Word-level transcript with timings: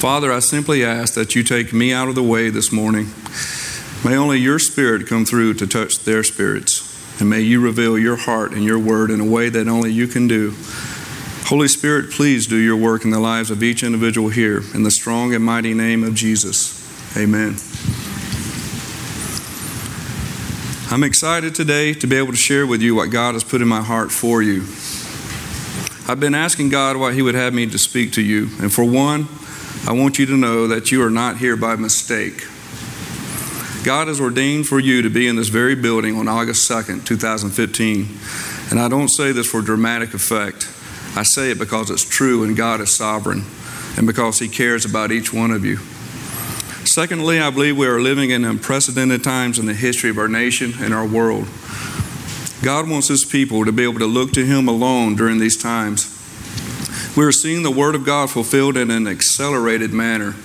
Father, 0.00 0.32
I 0.32 0.38
simply 0.38 0.82
ask 0.82 1.12
that 1.12 1.34
you 1.34 1.42
take 1.42 1.74
me 1.74 1.92
out 1.92 2.08
of 2.08 2.14
the 2.14 2.22
way 2.22 2.48
this 2.48 2.72
morning. 2.72 3.08
May 4.02 4.16
only 4.16 4.38
your 4.38 4.58
spirit 4.58 5.06
come 5.06 5.26
through 5.26 5.52
to 5.54 5.66
touch 5.66 5.98
their 5.98 6.24
spirits. 6.24 7.20
And 7.20 7.28
may 7.28 7.42
you 7.42 7.60
reveal 7.60 7.98
your 7.98 8.16
heart 8.16 8.52
and 8.52 8.64
your 8.64 8.78
word 8.78 9.10
in 9.10 9.20
a 9.20 9.26
way 9.26 9.50
that 9.50 9.68
only 9.68 9.92
you 9.92 10.06
can 10.06 10.26
do. 10.26 10.54
Holy 11.44 11.68
Spirit, 11.68 12.12
please 12.12 12.46
do 12.46 12.56
your 12.56 12.78
work 12.78 13.04
in 13.04 13.10
the 13.10 13.20
lives 13.20 13.50
of 13.50 13.62
each 13.62 13.82
individual 13.82 14.30
here. 14.30 14.62
In 14.72 14.84
the 14.84 14.90
strong 14.90 15.34
and 15.34 15.44
mighty 15.44 15.74
name 15.74 16.02
of 16.02 16.14
Jesus. 16.14 16.80
Amen. 17.14 17.56
I'm 20.90 21.04
excited 21.04 21.54
today 21.54 21.92
to 21.92 22.06
be 22.06 22.16
able 22.16 22.32
to 22.32 22.38
share 22.38 22.66
with 22.66 22.80
you 22.80 22.94
what 22.94 23.10
God 23.10 23.34
has 23.34 23.44
put 23.44 23.60
in 23.60 23.68
my 23.68 23.82
heart 23.82 24.10
for 24.10 24.40
you. 24.40 24.62
I've 26.10 26.20
been 26.20 26.34
asking 26.34 26.70
God 26.70 26.96
what 26.96 27.12
He 27.12 27.20
would 27.20 27.34
have 27.34 27.52
me 27.52 27.66
to 27.66 27.78
speak 27.78 28.12
to 28.12 28.22
you. 28.22 28.48
And 28.60 28.72
for 28.72 28.82
one, 28.82 29.28
I 29.86 29.92
want 29.92 30.18
you 30.18 30.26
to 30.26 30.36
know 30.36 30.66
that 30.66 30.90
you 30.90 31.02
are 31.02 31.10
not 31.10 31.38
here 31.38 31.56
by 31.56 31.76
mistake. 31.76 32.46
God 33.82 34.08
has 34.08 34.20
ordained 34.20 34.66
for 34.66 34.78
you 34.78 35.00
to 35.02 35.08
be 35.08 35.26
in 35.26 35.36
this 35.36 35.48
very 35.48 35.74
building 35.74 36.16
on 36.16 36.28
August 36.28 36.70
2nd, 36.70 37.06
2015. 37.06 38.08
And 38.70 38.78
I 38.78 38.88
don't 38.88 39.08
say 39.08 39.32
this 39.32 39.50
for 39.50 39.62
dramatic 39.62 40.12
effect. 40.12 40.68
I 41.16 41.22
say 41.22 41.50
it 41.50 41.58
because 41.58 41.90
it's 41.90 42.04
true 42.04 42.44
and 42.44 42.56
God 42.56 42.80
is 42.80 42.94
sovereign 42.94 43.44
and 43.96 44.06
because 44.06 44.38
He 44.38 44.48
cares 44.48 44.84
about 44.84 45.10
each 45.10 45.32
one 45.32 45.50
of 45.50 45.64
you. 45.64 45.78
Secondly, 46.84 47.40
I 47.40 47.50
believe 47.50 47.76
we 47.76 47.86
are 47.86 48.00
living 48.00 48.30
in 48.30 48.44
unprecedented 48.44 49.24
times 49.24 49.58
in 49.58 49.66
the 49.66 49.74
history 49.74 50.10
of 50.10 50.18
our 50.18 50.28
nation 50.28 50.74
and 50.78 50.92
our 50.92 51.06
world. 51.06 51.48
God 52.62 52.88
wants 52.88 53.08
His 53.08 53.24
people 53.24 53.64
to 53.64 53.72
be 53.72 53.84
able 53.84 54.00
to 54.00 54.06
look 54.06 54.32
to 54.32 54.44
Him 54.44 54.68
alone 54.68 55.16
during 55.16 55.38
these 55.38 55.56
times. 55.56 56.19
We 57.16 57.24
are 57.24 57.32
seeing 57.32 57.64
the 57.64 57.72
Word 57.72 57.96
of 57.96 58.04
God 58.04 58.30
fulfilled 58.30 58.76
in 58.76 58.90
an 58.90 59.08
accelerated 59.08 59.92
manner. 59.92 60.36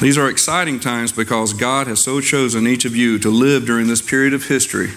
These 0.00 0.18
are 0.18 0.28
exciting 0.28 0.80
times 0.80 1.12
because 1.12 1.54
God 1.54 1.86
has 1.86 2.04
so 2.04 2.20
chosen 2.20 2.66
each 2.66 2.84
of 2.84 2.94
you 2.94 3.18
to 3.20 3.30
live 3.30 3.64
during 3.64 3.86
this 3.86 4.02
period 4.02 4.34
of 4.34 4.48
history 4.48 4.90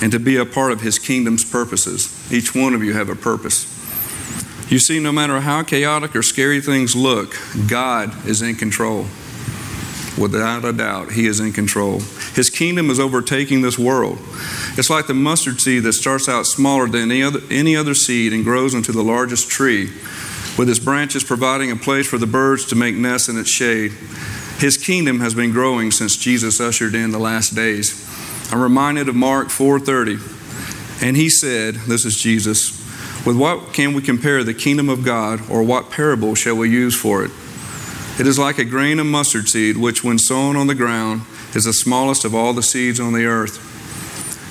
and 0.00 0.10
to 0.10 0.18
be 0.18 0.36
a 0.36 0.46
part 0.46 0.72
of 0.72 0.80
His 0.80 0.98
kingdom's 0.98 1.44
purposes. 1.44 2.32
Each 2.32 2.54
one 2.54 2.72
of 2.72 2.82
you 2.82 2.94
have 2.94 3.10
a 3.10 3.14
purpose. 3.14 3.70
You 4.70 4.78
see, 4.78 5.00
no 5.00 5.12
matter 5.12 5.40
how 5.40 5.62
chaotic 5.62 6.16
or 6.16 6.22
scary 6.22 6.62
things 6.62 6.96
look, 6.96 7.36
God 7.68 8.26
is 8.26 8.40
in 8.40 8.54
control. 8.54 9.06
Without 10.18 10.64
a 10.64 10.72
doubt, 10.72 11.12
He 11.12 11.26
is 11.26 11.40
in 11.40 11.52
control. 11.52 12.00
His 12.34 12.50
kingdom 12.50 12.88
is 12.90 13.00
overtaking 13.00 13.62
this 13.62 13.78
world. 13.78 14.18
It's 14.76 14.90
like 14.90 15.06
the 15.06 15.14
mustard 15.14 15.60
seed 15.60 15.82
that 15.82 15.94
starts 15.94 16.28
out 16.28 16.46
smaller 16.46 16.86
than 16.86 17.10
any 17.10 17.22
other, 17.22 17.40
any 17.50 17.76
other 17.76 17.94
seed 17.94 18.32
and 18.32 18.44
grows 18.44 18.74
into 18.74 18.92
the 18.92 19.02
largest 19.02 19.48
tree, 19.48 19.86
with 20.56 20.68
its 20.68 20.78
branches 20.78 21.24
providing 21.24 21.70
a 21.70 21.76
place 21.76 22.06
for 22.06 22.18
the 22.18 22.26
birds 22.26 22.64
to 22.66 22.76
make 22.76 22.94
nests 22.94 23.28
in 23.28 23.38
its 23.38 23.50
shade. 23.50 23.92
His 24.58 24.76
kingdom 24.76 25.18
has 25.20 25.34
been 25.34 25.50
growing 25.50 25.90
since 25.90 26.16
Jesus 26.16 26.60
ushered 26.60 26.94
in 26.94 27.10
the 27.10 27.18
last 27.18 27.56
days. 27.56 28.08
I'm 28.52 28.60
reminded 28.60 29.08
of 29.08 29.16
Mark 29.16 29.48
4:30. 29.48 31.02
And 31.02 31.16
he 31.16 31.28
said, 31.28 31.74
this 31.74 32.04
is 32.04 32.16
Jesus, 32.16 32.80
with 33.26 33.36
what 33.36 33.72
can 33.72 33.94
we 33.94 34.00
compare 34.00 34.44
the 34.44 34.54
kingdom 34.54 34.88
of 34.88 35.04
God 35.04 35.40
or 35.50 35.62
what 35.62 35.90
parable 35.90 36.34
shall 36.34 36.56
we 36.56 36.70
use 36.70 36.94
for 36.94 37.24
it? 37.24 37.30
It 38.16 38.28
is 38.28 38.38
like 38.38 38.58
a 38.58 38.64
grain 38.64 39.00
of 39.00 39.06
mustard 39.06 39.48
seed, 39.48 39.76
which, 39.76 40.04
when 40.04 40.18
sown 40.18 40.56
on 40.56 40.68
the 40.68 40.74
ground, 40.74 41.22
is 41.54 41.64
the 41.64 41.72
smallest 41.72 42.24
of 42.24 42.34
all 42.34 42.52
the 42.52 42.62
seeds 42.62 43.00
on 43.00 43.12
the 43.12 43.26
earth. 43.26 43.72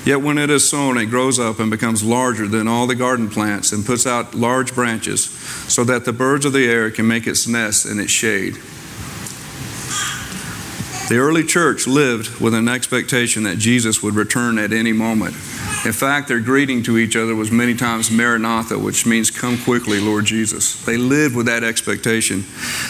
Yet 0.06 0.22
when 0.22 0.38
it 0.38 0.50
is 0.50 0.70
sown, 0.70 0.98
it 0.98 1.06
grows 1.06 1.40
up 1.40 1.60
and 1.60 1.72
becomes 1.72 2.04
larger 2.04 2.46
than 2.46 2.68
all 2.68 2.88
the 2.88 2.96
garden 2.96 3.30
plants 3.30 3.72
and 3.72 3.86
puts 3.86 4.06
out 4.06 4.36
large 4.36 4.76
branches, 4.76 5.30
so 5.70 5.86
that 5.86 6.04
the 6.04 6.12
birds 6.12 6.44
of 6.44 6.52
the 6.52 6.66
air 6.66 6.92
can 6.92 7.08
make 7.08 7.26
its 7.26 7.48
nest 7.48 7.86
in 7.86 8.02
its 8.02 8.12
shade. 8.12 8.56
The 11.08 11.18
early 11.18 11.46
church 11.46 11.88
lived 11.88 12.42
with 12.42 12.54
an 12.54 12.68
expectation 12.68 13.44
that 13.44 13.60
Jesus 13.60 14.04
would 14.04 14.16
return 14.16 14.58
at 14.58 14.74
any 14.74 14.92
moment. 14.92 15.36
In 15.86 15.92
fact, 15.92 16.30
their 16.30 16.40
greeting 16.40 16.82
to 16.84 16.98
each 16.98 17.18
other 17.18 17.36
was 17.36 17.52
many 17.52 17.76
times 17.76 18.10
Maranatha, 18.10 18.80
which 18.80 19.06
means 19.06 19.30
come 19.30 19.58
quickly, 19.58 20.00
Lord 20.00 20.24
Jesus. 20.24 20.82
They 20.86 20.96
lived 20.96 21.36
with 21.36 21.48
that 21.48 21.64
expectation. 21.64 22.46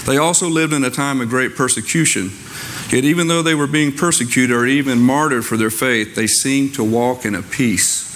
They 0.05 0.17
also 0.17 0.47
lived 0.47 0.73
in 0.73 0.83
a 0.83 0.91
time 0.91 1.19
of 1.19 1.29
great 1.29 1.55
persecution. 1.55 2.29
Yet, 2.91 3.03
even 3.03 3.27
though 3.27 3.41
they 3.41 3.55
were 3.55 3.65
being 3.65 3.93
persecuted 3.93 4.55
or 4.55 4.67
even 4.67 4.99
martyred 4.99 5.43
for 5.45 5.57
their 5.57 5.71
faith, 5.71 6.13
they 6.13 6.27
seemed 6.27 6.75
to 6.75 6.83
walk 6.83 7.25
in 7.25 7.33
a 7.33 7.41
peace. 7.41 8.13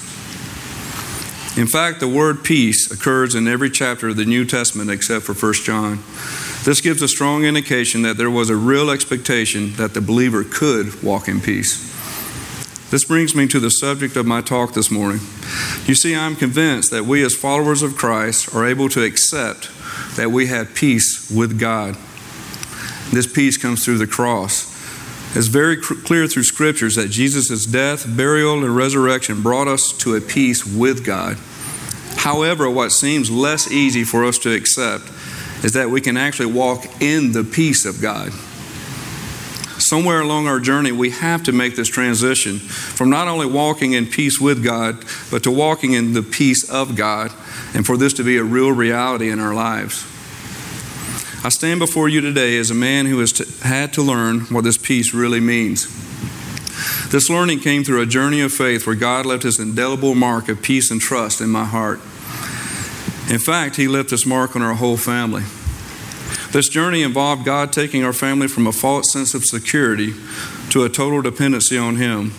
In 1.58 1.66
fact, 1.66 2.00
the 2.00 2.08
word 2.08 2.44
peace 2.44 2.92
occurs 2.92 3.34
in 3.34 3.48
every 3.48 3.72
chapter 3.72 4.10
of 4.10 4.16
the 4.16 4.26
New 4.26 4.46
Testament 4.46 4.92
except 4.92 5.26
for 5.26 5.34
1 5.34 5.54
John. 5.64 6.04
This 6.66 6.82
gives 6.82 7.02
a 7.02 7.08
strong 7.08 7.46
indication 7.46 8.04
that 8.04 8.18
there 8.18 8.30
was 8.30 8.52
a 8.52 8.56
real 8.56 8.92
expectation 8.92 9.74
that 9.78 9.96
the 9.96 10.02
believer 10.02 10.44
could 10.44 11.02
walk 11.02 11.28
in 11.28 11.42
peace. 11.42 11.97
This 12.90 13.04
brings 13.04 13.36
me 13.36 13.48
to 13.48 13.60
the 13.60 13.70
subject 13.70 14.16
of 14.16 14.26
my 14.26 14.40
talk 14.40 14.74
this 14.74 14.90
morning. 14.90 15.20
You 15.86 15.94
see, 15.94 16.16
I'm 16.16 16.38
convinced 16.38 16.90
that 16.92 17.04
we, 17.04 17.22
as 17.22 17.36
followers 17.36 17.82
of 17.82 17.98
Christ, 17.98 18.56
are 18.56 18.66
able 18.66 18.88
to 18.90 19.04
accept 19.04 19.70
that 20.16 20.32
we 20.32 20.48
have 20.48 20.74
peace 20.74 21.30
with 21.30 21.60
God. 21.60 21.98
This 23.12 23.28
peace 23.28 23.58
comes 23.58 23.84
through 23.84 23.98
the 23.98 24.08
cross. 24.08 24.74
It's 25.36 25.48
very 25.48 25.76
clear 25.76 26.28
through 26.28 26.44
scriptures 26.44 26.96
that 26.96 27.10
Jesus' 27.10 27.66
death, 27.66 28.06
burial, 28.16 28.64
and 28.64 28.74
resurrection 28.74 29.44
brought 29.44 29.68
us 29.68 29.92
to 29.98 30.16
a 30.16 30.22
peace 30.22 30.66
with 30.66 31.06
God. 31.06 31.38
However, 32.16 32.70
what 32.70 32.94
seems 32.94 33.30
less 33.30 33.70
easy 33.70 34.06
for 34.06 34.24
us 34.24 34.38
to 34.40 34.54
accept 34.54 35.04
is 35.62 35.74
that 35.74 35.90
we 35.90 36.00
can 36.00 36.16
actually 36.16 36.54
walk 36.54 36.86
in 37.02 37.34
the 37.34 37.44
peace 37.44 37.86
of 37.86 38.02
God 38.02 38.32
somewhere 39.88 40.22
along 40.22 40.48
our 40.48 40.60
journey, 40.60 40.92
we 40.92 41.10
have 41.12 41.44
to 41.44 41.52
make 41.52 41.76
this 41.76 41.88
transition 41.88 42.60
from 42.60 43.10
not 43.10 43.28
only 43.28 43.46
walking 43.46 43.94
in 43.94 44.06
peace 44.06 44.40
with 44.40 44.64
God, 44.64 45.04
but 45.32 45.44
to 45.44 45.52
walking 45.52 45.94
in 45.94 46.14
the 46.14 46.22
peace 46.22 46.70
of 46.70 46.96
God, 46.96 47.32
and 47.74 47.86
for 47.86 47.98
this 47.98 48.14
to 48.14 48.24
be 48.24 48.38
a 48.38 48.44
real 48.44 48.72
reality 48.72 49.30
in 49.30 49.40
our 49.40 49.54
lives. 49.54 50.06
I 51.44 51.50
stand 51.50 51.80
before 51.80 52.10
you 52.10 52.20
today 52.20 52.58
as 52.58 52.72
a 52.72 52.76
man 52.76 53.06
who 53.06 53.20
has 53.20 53.38
had 53.62 53.94
to 53.94 54.02
learn 54.02 54.42
what 54.42 54.64
this 54.64 54.78
peace 54.78 55.14
really 55.14 55.40
means. 55.40 55.88
This 57.10 57.30
learning 57.30 57.60
came 57.60 57.84
through 57.84 58.02
a 58.02 58.06
journey 58.06 58.42
of 58.42 58.52
faith 58.52 58.86
where 58.86 58.96
God 58.96 59.26
left 59.26 59.44
his 59.44 59.60
indelible 59.60 60.14
mark 60.14 60.50
of 60.50 60.62
peace 60.62 60.92
and 60.92 61.00
trust 61.00 61.40
in 61.40 61.50
my 61.50 61.64
heart. 61.64 62.00
In 63.30 63.40
fact, 63.40 63.76
he 63.78 63.88
left 63.88 64.10
this 64.10 64.26
mark 64.26 64.56
on 64.56 64.62
our 64.62 64.74
whole 64.74 64.98
family. 64.98 65.44
This 66.52 66.70
journey 66.70 67.04
involved 67.04 67.44
God 67.44 67.74
taking 67.74 68.04
our 68.04 68.14
family 68.14 68.48
from 68.48 68.68
a 68.68 68.72
false 68.72 69.12
sense 69.12 69.34
of 69.34 69.44
security 69.44 70.14
to 70.70 70.86
a 70.86 70.90
total 70.90 71.22
dependency 71.22 71.78
on 71.78 71.98
Him. 71.98 72.32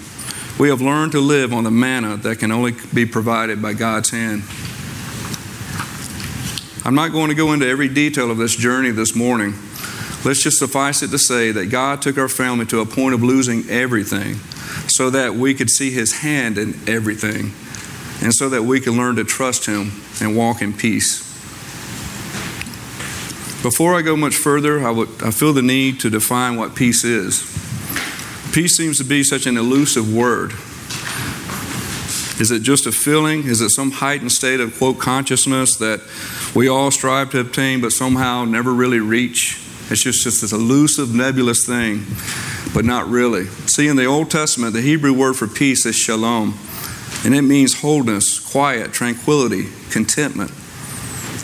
We 0.59 0.71
have 0.71 0.81
learned 0.81 1.13
to 1.13 1.21
live 1.21 1.53
on 1.53 1.65
the 1.65 1.71
manna 1.71 2.17
that 2.17 2.39
can 2.39 2.51
only 2.51 2.75
be 2.93 3.05
provided 3.05 3.61
by 3.61 3.75
God's 3.75 4.11
hand. 4.11 4.43
I'm 6.85 6.95
not 6.95 7.13
going 7.13 7.29
to 7.29 7.35
go 7.35 7.53
into 7.53 7.69
every 7.69 7.89
detail 7.89 8.31
of 8.31 8.39
this 8.39 8.57
journey 8.57 8.91
this 8.91 9.15
morning. 9.15 9.53
Let's 10.25 10.43
just 10.43 10.59
suffice 10.59 11.03
it 11.03 11.11
to 11.11 11.19
say 11.19 11.53
that 11.53 11.67
God 11.67 12.01
took 12.01 12.17
our 12.17 12.29
family 12.29 12.65
to 12.67 12.81
a 12.81 12.87
point 12.87 13.15
of 13.15 13.23
losing 13.23 13.69
everything 13.69 14.37
so 14.89 15.11
that 15.11 15.35
we 15.35 15.53
could 15.53 15.69
see 15.69 15.91
His 15.91 16.21
hand 16.21 16.57
in 16.57 16.75
everything 16.89 17.53
and 18.23 18.35
so 18.35 18.49
that 18.49 18.63
we 18.63 18.81
could 18.81 18.95
learn 18.95 19.17
to 19.17 19.25
trust 19.25 19.67
Him 19.67 19.93
and 20.21 20.35
walk 20.35 20.63
in 20.63 20.73
peace. 20.73 21.28
Before 23.63 23.97
I 23.97 24.03
go 24.03 24.17
much 24.17 24.37
further, 24.37 24.87
I, 24.87 24.91
would, 24.91 25.09
I 25.23 25.33
feel 25.33 25.53
the 25.53 25.63
need 25.63 25.99
to 26.01 26.11
define 26.11 26.57
what 26.57 26.77
peace 26.77 27.03
is. 27.03 27.43
Peace 28.53 28.77
seems 28.77 28.99
to 28.99 29.05
be 29.05 29.25
such 29.25 29.47
an 29.47 29.57
elusive 29.57 30.13
word. 30.13 30.53
Is 32.41 32.53
it 32.53 32.63
just 32.63 32.87
a 32.87 32.93
feeling? 32.93 33.49
Is 33.49 33.61
it 33.61 33.71
some 33.71 33.91
heightened 33.91 34.31
state 34.31 34.61
of, 34.61 34.79
quote, 34.79 35.01
consciousness 35.01 35.77
that 35.79 36.01
we 36.55 36.69
all 36.69 36.93
strive 36.93 37.31
to 37.31 37.41
obtain 37.41 37.81
but 37.81 37.91
somehow 37.91 38.45
never 38.45 38.73
really 38.73 39.01
reach? 39.01 39.61
It's 39.91 40.03
just, 40.03 40.23
just 40.23 40.43
this 40.43 40.53
elusive, 40.53 41.13
nebulous 41.13 41.67
thing, 41.67 42.05
but 42.73 42.85
not 42.85 43.09
really. 43.09 43.47
See, 43.67 43.89
in 43.89 43.97
the 43.97 44.05
Old 44.05 44.31
Testament, 44.31 44.73
the 44.73 44.83
Hebrew 44.83 45.13
word 45.13 45.35
for 45.35 45.49
peace 45.49 45.85
is 45.85 45.97
shalom, 45.97 46.55
and 47.25 47.35
it 47.35 47.43
means 47.43 47.81
wholeness, 47.81 48.39
quiet, 48.39 48.93
tranquility, 48.93 49.67
contentment. 49.91 50.53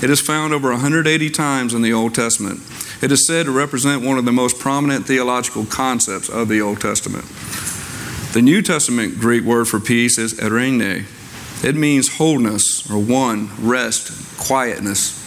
It 0.02 0.10
is 0.10 0.20
found 0.20 0.52
over 0.52 0.70
180 0.70 1.30
times 1.30 1.72
in 1.72 1.82
the 1.82 1.92
Old 1.92 2.14
Testament. 2.14 2.60
It 3.00 3.12
is 3.12 3.26
said 3.26 3.46
to 3.46 3.52
represent 3.52 4.04
one 4.04 4.18
of 4.18 4.24
the 4.24 4.32
most 4.32 4.58
prominent 4.58 5.06
theological 5.06 5.64
concepts 5.64 6.28
of 6.28 6.48
the 6.48 6.60
Old 6.60 6.80
Testament. 6.80 7.24
The 8.32 8.42
New 8.42 8.62
Testament 8.62 9.18
Greek 9.18 9.44
word 9.44 9.68
for 9.68 9.78
peace 9.78 10.18
is 10.18 10.34
eirene. 10.34 11.04
It 11.64 11.76
means 11.76 12.16
wholeness 12.16 12.90
or 12.90 12.98
one, 12.98 13.48
rest, 13.58 14.38
quietness. 14.38 15.20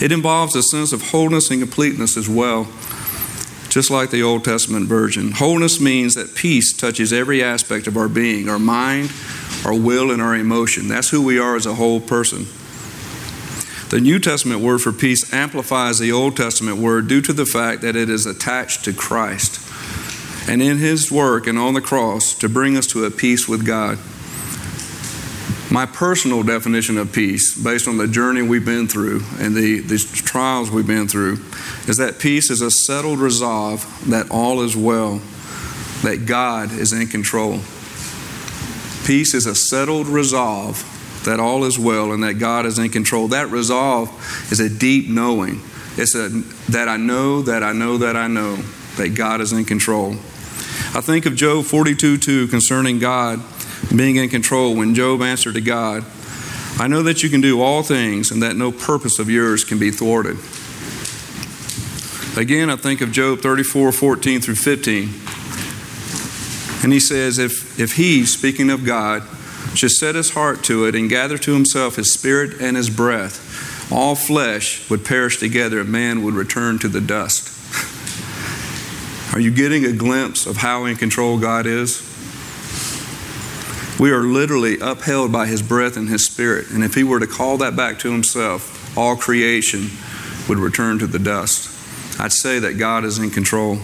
It 0.00 0.12
involves 0.12 0.54
a 0.54 0.62
sense 0.62 0.92
of 0.92 1.10
wholeness 1.10 1.50
and 1.50 1.60
completeness 1.60 2.16
as 2.16 2.28
well, 2.28 2.68
just 3.70 3.90
like 3.90 4.10
the 4.10 4.22
Old 4.22 4.44
Testament 4.44 4.86
version. 4.86 5.32
Wholeness 5.32 5.80
means 5.80 6.14
that 6.14 6.34
peace 6.34 6.72
touches 6.72 7.12
every 7.12 7.42
aspect 7.42 7.86
of 7.86 7.96
our 7.96 8.08
being, 8.08 8.48
our 8.48 8.58
mind, 8.58 9.10
our 9.64 9.74
will, 9.74 10.10
and 10.10 10.20
our 10.20 10.36
emotion. 10.36 10.88
That's 10.88 11.08
who 11.08 11.24
we 11.24 11.38
are 11.38 11.56
as 11.56 11.66
a 11.66 11.74
whole 11.74 12.00
person. 12.00 12.46
The 13.88 14.00
New 14.00 14.18
Testament 14.18 14.62
word 14.62 14.80
for 14.80 14.92
peace 14.92 15.32
amplifies 15.32 16.00
the 16.00 16.10
Old 16.10 16.36
Testament 16.36 16.78
word 16.78 17.06
due 17.06 17.20
to 17.20 17.32
the 17.32 17.46
fact 17.46 17.82
that 17.82 17.94
it 17.94 18.10
is 18.10 18.26
attached 18.26 18.84
to 18.84 18.92
Christ 18.92 19.60
and 20.48 20.60
in 20.60 20.78
his 20.78 21.10
work 21.10 21.46
and 21.46 21.56
on 21.56 21.74
the 21.74 21.80
cross 21.80 22.34
to 22.40 22.48
bring 22.48 22.76
us 22.76 22.88
to 22.88 23.04
a 23.04 23.12
peace 23.12 23.48
with 23.48 23.64
God. 23.64 23.98
My 25.70 25.86
personal 25.86 26.42
definition 26.42 26.98
of 26.98 27.12
peace, 27.12 27.56
based 27.56 27.86
on 27.86 27.96
the 27.96 28.08
journey 28.08 28.42
we've 28.42 28.64
been 28.64 28.88
through 28.88 29.22
and 29.38 29.54
the, 29.54 29.80
the 29.80 29.98
trials 29.98 30.68
we've 30.68 30.86
been 30.86 31.06
through, 31.06 31.38
is 31.86 31.96
that 31.98 32.18
peace 32.18 32.50
is 32.50 32.62
a 32.62 32.72
settled 32.72 33.20
resolve 33.20 33.86
that 34.10 34.30
all 34.32 34.62
is 34.62 34.76
well, 34.76 35.20
that 36.02 36.24
God 36.26 36.72
is 36.72 36.92
in 36.92 37.06
control. 37.06 37.60
Peace 39.04 39.32
is 39.32 39.46
a 39.46 39.54
settled 39.54 40.08
resolve 40.08 40.84
that 41.26 41.38
all 41.38 41.64
is 41.64 41.78
well 41.78 42.12
and 42.12 42.22
that 42.24 42.34
God 42.34 42.66
is 42.66 42.78
in 42.78 42.88
control. 42.88 43.28
That 43.28 43.50
resolve 43.50 44.08
is 44.50 44.58
a 44.58 44.68
deep 44.68 45.08
knowing. 45.08 45.60
It's 45.96 46.14
a 46.14 46.28
that 46.70 46.88
I 46.88 46.96
know 46.96 47.42
that 47.42 47.62
I 47.62 47.72
know 47.72 47.98
that 47.98 48.16
I 48.16 48.26
know 48.26 48.56
that 48.96 49.14
God 49.14 49.40
is 49.40 49.52
in 49.52 49.64
control. 49.64 50.12
I 50.94 51.00
think 51.00 51.26
of 51.26 51.36
Job 51.36 51.64
42 51.66 52.16
2 52.16 52.48
concerning 52.48 52.98
God 52.98 53.42
being 53.94 54.16
in 54.16 54.28
control 54.28 54.74
when 54.74 54.94
Job 54.94 55.22
answered 55.22 55.54
to 55.54 55.60
God, 55.60 56.04
I 56.78 56.88
know 56.88 57.02
that 57.02 57.22
you 57.22 57.30
can 57.30 57.40
do 57.40 57.62
all 57.62 57.82
things 57.82 58.30
and 58.30 58.42
that 58.42 58.56
no 58.56 58.72
purpose 58.72 59.18
of 59.18 59.30
yours 59.30 59.64
can 59.64 59.78
be 59.78 59.90
thwarted. 59.90 60.36
Again, 62.36 62.68
I 62.68 62.76
think 62.76 63.00
of 63.00 63.12
Job 63.12 63.40
34 63.40 63.92
14 63.92 64.40
through 64.40 64.56
15. 64.56 65.08
And 66.84 66.92
he 66.92 67.00
says, 67.00 67.38
if, 67.38 67.80
if 67.80 67.94
he, 67.94 68.26
speaking 68.26 68.70
of 68.70 68.84
God, 68.84 69.22
should 69.76 69.90
set 69.90 70.14
his 70.14 70.30
heart 70.30 70.64
to 70.64 70.84
it 70.86 70.94
and 70.94 71.08
gather 71.08 71.38
to 71.38 71.54
himself 71.54 71.96
his 71.96 72.12
spirit 72.12 72.60
and 72.60 72.76
his 72.76 72.90
breath, 72.90 73.92
all 73.92 74.14
flesh 74.14 74.88
would 74.90 75.04
perish 75.04 75.38
together 75.38 75.80
and 75.80 75.90
man 75.90 76.22
would 76.22 76.34
return 76.34 76.78
to 76.80 76.88
the 76.88 77.00
dust. 77.00 77.52
Are 79.34 79.40
you 79.40 79.50
getting 79.50 79.84
a 79.84 79.92
glimpse 79.92 80.46
of 80.46 80.58
how 80.58 80.84
in 80.84 80.96
control 80.96 81.38
God 81.38 81.66
is? 81.66 82.02
We 83.98 84.10
are 84.10 84.22
literally 84.22 84.78
upheld 84.80 85.32
by 85.32 85.46
his 85.46 85.62
breath 85.62 85.96
and 85.96 86.08
his 86.08 86.26
spirit. 86.26 86.70
And 86.70 86.84
if 86.84 86.94
he 86.94 87.02
were 87.02 87.20
to 87.20 87.26
call 87.26 87.56
that 87.58 87.76
back 87.76 87.98
to 88.00 88.12
himself, 88.12 88.96
all 88.96 89.16
creation 89.16 89.90
would 90.48 90.58
return 90.58 90.98
to 90.98 91.06
the 91.06 91.18
dust. 91.18 91.72
I'd 92.20 92.32
say 92.32 92.58
that 92.58 92.74
God 92.78 93.04
is 93.04 93.18
in 93.18 93.30
control. 93.30 93.78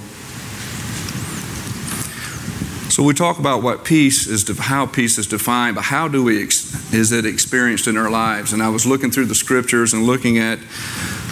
So 2.93 3.03
we 3.03 3.15
talk 3.15 3.39
about 3.39 3.63
what 3.63 3.87
peace 3.87 4.27
is, 4.27 4.47
how 4.59 4.85
peace 4.85 5.17
is 5.17 5.27
defined, 5.27 5.77
but 5.77 5.85
how 5.85 6.09
do 6.09 6.23
we 6.23 6.43
is 6.43 7.11
it 7.11 7.25
experienced 7.25 7.87
in 7.87 7.97
our 7.97 8.11
lives? 8.11 8.53
And 8.53 8.63
I 8.63 8.69
was 8.69 8.85
looking 8.85 9.11
through 9.11 9.25
the 9.25 9.35
scriptures 9.35 9.95
and 9.95 10.03
looking 10.03 10.37
at 10.37 10.59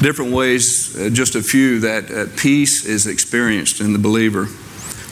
different 0.00 0.32
ways, 0.32 0.96
uh, 0.98 1.10
just 1.10 1.34
a 1.34 1.42
few 1.42 1.80
that 1.80 2.10
uh, 2.10 2.24
peace 2.38 2.86
is 2.86 3.06
experienced 3.06 3.82
in 3.82 3.92
the 3.92 3.98
believer. 3.98 4.46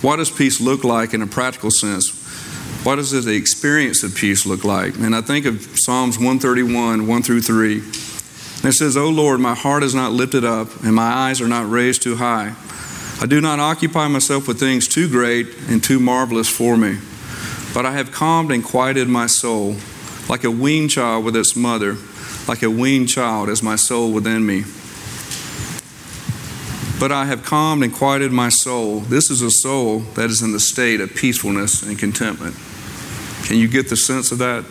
What 0.00 0.17
does 0.17 0.31
peace 0.31 0.59
look 0.59 0.85
like 0.85 1.12
in 1.12 1.21
a 1.21 1.27
practical 1.27 1.71
sense? 1.71 2.09
What 2.83 2.97
does 2.97 3.11
the 3.11 3.37
experience 3.37 4.03
of 4.03 4.15
peace 4.15 4.47
look 4.47 4.65
like? 4.65 4.95
And 4.95 5.15
I 5.15 5.21
think 5.21 5.45
of 5.45 5.61
Psalms 5.79 6.17
131, 6.17 7.06
1 7.06 7.23
through 7.23 7.43
3. 7.43 7.75
And 7.75 8.65
it 8.65 8.73
says, 8.73 8.97
O 8.97 9.11
Lord, 9.11 9.39
my 9.41 9.55
heart 9.55 9.83
is 9.83 9.95
not 9.95 10.12
lifted 10.12 10.47
up, 10.47 10.83
and 10.83 10.95
my 10.95 11.12
eyes 11.12 11.43
are 11.43 11.47
not 11.47 11.69
raised 11.69 12.00
too 12.00 12.17
high. 12.17 12.55
I 13.20 13.26
do 13.26 13.41
not 13.41 13.59
occupy 13.59 14.06
myself 14.06 14.47
with 14.47 14.61
things 14.61 14.87
too 14.87 15.09
great 15.09 15.49
and 15.69 15.82
too 15.82 15.99
marvelous 15.99 16.49
for 16.49 16.76
me, 16.76 16.99
but 17.75 17.85
I 17.85 17.93
have 17.93 18.12
calmed 18.12 18.53
and 18.53 18.65
quieted 18.65 19.09
my 19.09 19.26
soul, 19.26 19.75
like 20.29 20.44
a 20.44 20.50
weaned 20.53 20.91
child 20.91 21.25
with 21.25 21.35
its 21.35 21.56
mother, 21.56 21.97
like 22.47 22.62
a 22.62 22.70
weaned 22.70 23.09
child 23.09 23.49
is 23.49 23.61
my 23.61 23.75
soul 23.75 24.12
within 24.12 24.47
me. 24.47 24.62
But 27.00 27.11
I 27.11 27.25
have 27.25 27.44
calmed 27.44 27.82
and 27.82 27.93
quieted 27.93 28.31
my 28.31 28.50
soul. 28.50 29.00
This 29.00 29.31
is 29.31 29.43
a 29.43 29.50
soul 29.50 30.00
that 30.14 30.31
is 30.31 30.41
in 30.41 30.53
the 30.53 30.61
state 30.61 31.00
of 31.00 31.14
peacefulness 31.14 31.82
and 31.82 31.99
contentment. 31.99 32.56
Can 33.44 33.56
you 33.56 33.67
get 33.67 33.88
the 33.88 33.97
sense 33.97 34.31
of 34.31 34.38
that? 34.38 34.64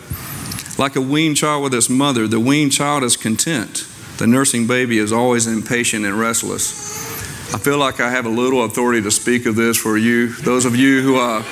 Like 0.78 0.96
a 0.96 1.00
weaned 1.02 1.36
child 1.36 1.64
with 1.64 1.74
its 1.74 1.90
mother, 1.90 2.26
the 2.26 2.40
weaned 2.40 2.72
child 2.72 3.02
is 3.02 3.16
content. 3.16 3.86
The 4.16 4.26
nursing 4.26 4.66
baby 4.66 4.98
is 4.98 5.12
always 5.12 5.46
impatient 5.46 6.06
and 6.06 6.18
restless. 6.18 7.07
I 7.50 7.56
feel 7.56 7.78
like 7.78 7.98
I 7.98 8.10
have 8.10 8.26
a 8.26 8.30
little 8.30 8.64
authority 8.64 9.00
to 9.00 9.10
speak 9.10 9.46
of 9.46 9.56
this 9.56 9.78
for 9.78 9.96
you. 9.96 10.28
Those 10.28 10.66
of 10.66 10.76
you 10.76 11.00
who 11.00 11.16
uh, 11.16 11.42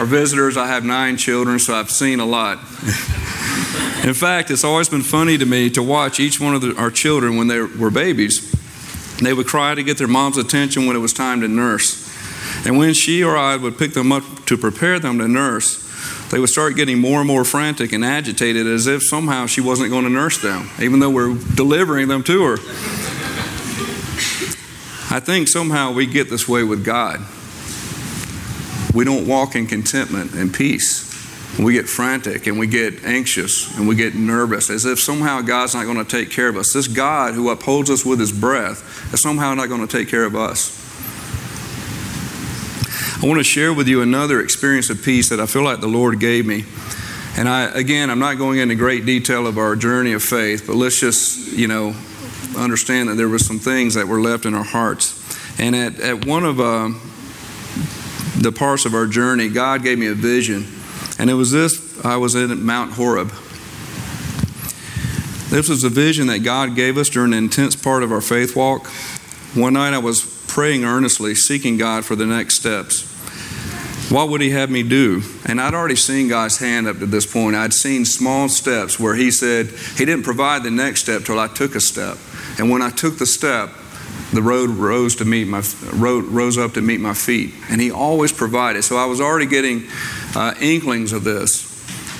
are 0.00 0.04
visitors, 0.04 0.56
I 0.56 0.66
have 0.66 0.84
nine 0.84 1.16
children, 1.16 1.60
so 1.60 1.74
I've 1.74 1.92
seen 1.92 2.18
a 2.18 2.26
lot. 2.26 2.58
In 4.04 4.14
fact, 4.14 4.50
it's 4.50 4.64
always 4.64 4.88
been 4.88 5.02
funny 5.02 5.38
to 5.38 5.46
me 5.46 5.70
to 5.70 5.82
watch 5.82 6.18
each 6.18 6.40
one 6.40 6.56
of 6.56 6.60
the, 6.60 6.74
our 6.76 6.90
children 6.90 7.36
when 7.36 7.46
they 7.46 7.60
were 7.60 7.92
babies. 7.92 8.52
They 9.22 9.32
would 9.32 9.46
cry 9.46 9.76
to 9.76 9.84
get 9.84 9.96
their 9.96 10.08
mom's 10.08 10.38
attention 10.38 10.86
when 10.86 10.96
it 10.96 10.98
was 10.98 11.12
time 11.12 11.40
to 11.42 11.48
nurse. 11.48 12.04
And 12.66 12.76
when 12.76 12.92
she 12.92 13.22
or 13.22 13.36
I 13.36 13.54
would 13.54 13.78
pick 13.78 13.94
them 13.94 14.10
up 14.10 14.24
to 14.46 14.58
prepare 14.58 14.98
them 14.98 15.18
to 15.20 15.28
nurse, 15.28 15.80
they 16.30 16.40
would 16.40 16.50
start 16.50 16.74
getting 16.74 16.98
more 16.98 17.20
and 17.20 17.28
more 17.28 17.44
frantic 17.44 17.92
and 17.92 18.04
agitated 18.04 18.66
as 18.66 18.88
if 18.88 19.04
somehow 19.04 19.46
she 19.46 19.60
wasn't 19.60 19.90
going 19.90 20.04
to 20.04 20.10
nurse 20.10 20.42
them, 20.42 20.68
even 20.80 20.98
though 20.98 21.10
we're 21.10 21.36
delivering 21.54 22.08
them 22.08 22.24
to 22.24 22.42
her. 22.42 22.56
I 25.14 25.20
think 25.20 25.46
somehow 25.46 25.92
we 25.92 26.06
get 26.06 26.28
this 26.28 26.48
way 26.48 26.64
with 26.64 26.84
God. 26.84 27.20
We 28.92 29.04
don't 29.04 29.28
walk 29.28 29.54
in 29.54 29.68
contentment 29.68 30.34
and 30.34 30.52
peace. 30.52 31.04
We 31.56 31.74
get 31.74 31.88
frantic 31.88 32.48
and 32.48 32.58
we 32.58 32.66
get 32.66 33.04
anxious 33.04 33.78
and 33.78 33.86
we 33.86 33.94
get 33.94 34.16
nervous 34.16 34.70
as 34.70 34.84
if 34.84 34.98
somehow 34.98 35.40
God's 35.40 35.72
not 35.72 35.84
going 35.84 35.98
to 35.98 36.04
take 36.04 36.32
care 36.32 36.48
of 36.48 36.56
us. 36.56 36.72
This 36.72 36.88
God 36.88 37.34
who 37.34 37.48
upholds 37.50 37.90
us 37.90 38.04
with 38.04 38.18
his 38.18 38.32
breath 38.32 39.14
is 39.14 39.22
somehow 39.22 39.54
not 39.54 39.68
going 39.68 39.86
to 39.86 39.96
take 39.96 40.08
care 40.08 40.24
of 40.24 40.34
us. 40.34 40.80
I 43.22 43.28
want 43.28 43.38
to 43.38 43.44
share 43.44 43.72
with 43.72 43.86
you 43.86 44.02
another 44.02 44.40
experience 44.40 44.90
of 44.90 45.00
peace 45.00 45.28
that 45.28 45.38
I 45.38 45.46
feel 45.46 45.62
like 45.62 45.80
the 45.80 45.86
Lord 45.86 46.18
gave 46.18 46.44
me. 46.44 46.64
And 47.36 47.48
I, 47.48 47.66
again, 47.66 48.10
I'm 48.10 48.18
not 48.18 48.36
going 48.36 48.58
into 48.58 48.74
great 48.74 49.06
detail 49.06 49.46
of 49.46 49.58
our 49.58 49.76
journey 49.76 50.12
of 50.12 50.24
faith, 50.24 50.64
but 50.66 50.74
let's 50.74 50.98
just, 50.98 51.52
you 51.52 51.68
know, 51.68 51.94
understand 52.56 53.08
that 53.08 53.14
there 53.16 53.28
were 53.28 53.38
some 53.38 53.58
things 53.58 53.94
that 53.94 54.06
were 54.06 54.20
left 54.20 54.44
in 54.44 54.54
our 54.54 54.64
hearts. 54.64 55.20
And 55.58 55.74
at, 55.74 56.00
at 56.00 56.26
one 56.26 56.44
of 56.44 56.60
uh, 56.60 56.90
the 58.40 58.52
parts 58.52 58.84
of 58.84 58.94
our 58.94 59.06
journey, 59.06 59.48
God 59.48 59.82
gave 59.82 59.98
me 59.98 60.06
a 60.06 60.14
vision. 60.14 60.66
And 61.18 61.30
it 61.30 61.34
was 61.34 61.50
this 61.50 62.04
I 62.04 62.16
was 62.16 62.34
in 62.34 62.64
Mount 62.64 62.92
Horeb. 62.92 63.28
This 65.50 65.68
was 65.68 65.84
a 65.84 65.88
vision 65.88 66.26
that 66.26 66.40
God 66.40 66.74
gave 66.74 66.98
us 66.98 67.08
during 67.08 67.32
an 67.32 67.38
intense 67.38 67.76
part 67.76 68.02
of 68.02 68.10
our 68.10 68.20
faith 68.20 68.56
walk. 68.56 68.88
One 69.54 69.74
night 69.74 69.94
I 69.94 69.98
was 69.98 70.44
praying 70.48 70.84
earnestly, 70.84 71.34
seeking 71.34 71.76
God 71.76 72.04
for 72.04 72.16
the 72.16 72.26
next 72.26 72.56
steps. 72.56 73.10
What 74.10 74.28
would 74.30 74.40
He 74.40 74.50
have 74.50 74.70
me 74.70 74.82
do? 74.82 75.22
And 75.46 75.60
I'd 75.60 75.74
already 75.74 75.96
seen 75.96 76.28
God's 76.28 76.58
hand 76.58 76.86
up 76.86 76.98
to 76.98 77.06
this 77.06 77.24
point. 77.24 77.56
I'd 77.56 77.72
seen 77.72 78.04
small 78.04 78.48
steps 78.48 78.98
where 78.98 79.14
He 79.14 79.30
said 79.30 79.68
He 79.68 80.04
didn't 80.04 80.24
provide 80.24 80.62
the 80.62 80.70
next 80.70 81.02
step 81.02 81.22
till 81.22 81.38
I 81.38 81.48
took 81.48 81.74
a 81.74 81.80
step. 81.80 82.18
And 82.58 82.70
when 82.70 82.82
I 82.82 82.90
took 82.90 83.18
the 83.18 83.26
step, 83.26 83.70
the 84.32 84.42
road 84.42 84.70
rose 84.70 85.16
to 85.16 85.24
meet 85.24 85.46
my 85.46 85.62
road 85.92 86.24
rose 86.24 86.58
up 86.58 86.72
to 86.74 86.80
meet 86.80 87.00
my 87.00 87.14
feet, 87.14 87.54
and 87.70 87.80
He 87.80 87.90
always 87.90 88.32
provided. 88.32 88.82
So 88.82 88.96
I 88.96 89.06
was 89.06 89.20
already 89.20 89.46
getting 89.46 89.84
uh, 90.34 90.54
inklings 90.60 91.12
of 91.12 91.24
this, 91.24 91.64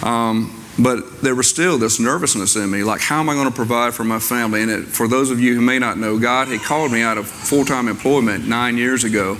um, 0.03 0.65
but 0.79 1.23
there 1.23 1.35
was 1.35 1.51
still 1.51 1.79
this 1.79 1.99
nervousness 1.99 2.57
in 2.57 2.71
me. 2.71 2.85
Like, 2.85 3.01
how 3.01 3.21
am 3.21 3.29
I 3.29 3.35
going 3.35 3.49
to 3.49 3.55
provide 3.55 3.95
for 3.95 4.05
my 4.05 4.19
family? 4.19 4.63
And 4.63 4.71
it, 4.71 4.85
for 4.87 5.09
those 5.09 5.31
of 5.31 5.41
you 5.41 5.55
who 5.55 5.61
may 5.61 5.79
not 5.79 5.99
know, 5.99 6.19
God 6.19 6.49
had 6.49 6.61
called 6.61 6.93
me 6.93 7.03
out 7.03 7.19
of 7.19 7.27
full-time 7.27 7.89
employment 7.89 8.47
nine 8.47 8.77
years 8.77 9.05
ago, 9.05 9.39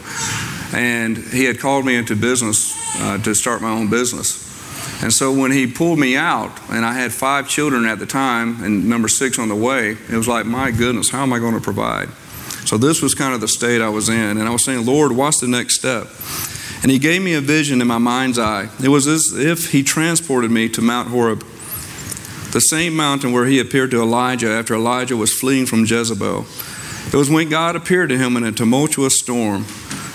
and 0.73 1.17
He 1.17 1.45
had 1.45 1.61
called 1.61 1.85
me 1.87 1.97
into 1.97 2.17
business 2.17 2.75
uh, 3.01 3.19
to 3.19 3.35
start 3.35 3.63
my 3.63 3.71
own 3.71 3.89
business. 3.89 4.44
And 5.05 5.13
so 5.13 5.31
when 5.31 5.53
he 5.53 5.67
pulled 5.67 5.99
me 5.99 6.17
out, 6.17 6.51
and 6.71 6.83
I 6.83 6.95
had 6.95 7.13
five 7.13 7.47
children 7.47 7.85
at 7.85 7.99
the 7.99 8.07
time, 8.07 8.65
and 8.65 8.89
number 8.89 9.07
six 9.07 9.39
on 9.39 9.51
the 9.51 9.55
way, 9.55 9.99
it 10.11 10.17
was 10.17 10.27
like, 10.27 10.47
my 10.47 10.71
goodness, 10.71 11.11
how 11.11 11.23
am 11.23 11.31
I 11.35 11.39
going 11.39 11.53
to 11.53 11.61
provide? 11.61 12.09
So 12.65 12.79
this 12.79 13.03
was 13.03 13.15
kind 13.15 13.35
of 13.35 13.43
the 13.43 13.49
state 13.49 13.83
I 13.83 13.91
was 13.91 14.09
in. 14.09 14.39
And 14.39 14.45
I 14.45 14.51
was 14.51 14.65
saying, 14.65 14.87
Lord, 14.87 15.13
what's 15.13 15.41
the 15.41 15.47
next 15.47 15.75
step? 15.75 16.07
And 16.83 16.91
he 16.91 16.99
gave 16.99 17.21
me 17.21 17.35
a 17.35 17.43
vision 17.43 17.83
in 17.83 17.87
my 17.87 17.99
mind's 17.99 18.39
eye. 18.39 18.71
It 18.83 18.89
was 18.89 19.07
as 19.07 19.35
if 19.37 19.73
he 19.73 19.83
transported 19.83 20.51
me 20.51 20.71
to 20.71 20.81
Mount 20.81 21.11
Horeb, 21.11 21.41
the 22.53 22.61
same 22.61 22.97
mountain 22.97 23.31
where 23.31 23.45
he 23.45 23.59
appeared 23.59 23.91
to 23.91 24.01
Elijah 24.01 24.53
after 24.53 24.75
Elijah 24.75 25.19
was 25.19 25.35
fleeing 25.35 25.67
from 25.67 25.85
Jezebel. 25.85 26.47
It 27.09 27.15
was 27.15 27.29
when 27.29 27.51
God 27.51 27.77
appeared 27.77 28.09
to 28.09 28.17
him 28.17 28.39
in 28.39 28.45
a 28.45 28.53
tumultuous 28.53 29.19
storm. 29.19 29.67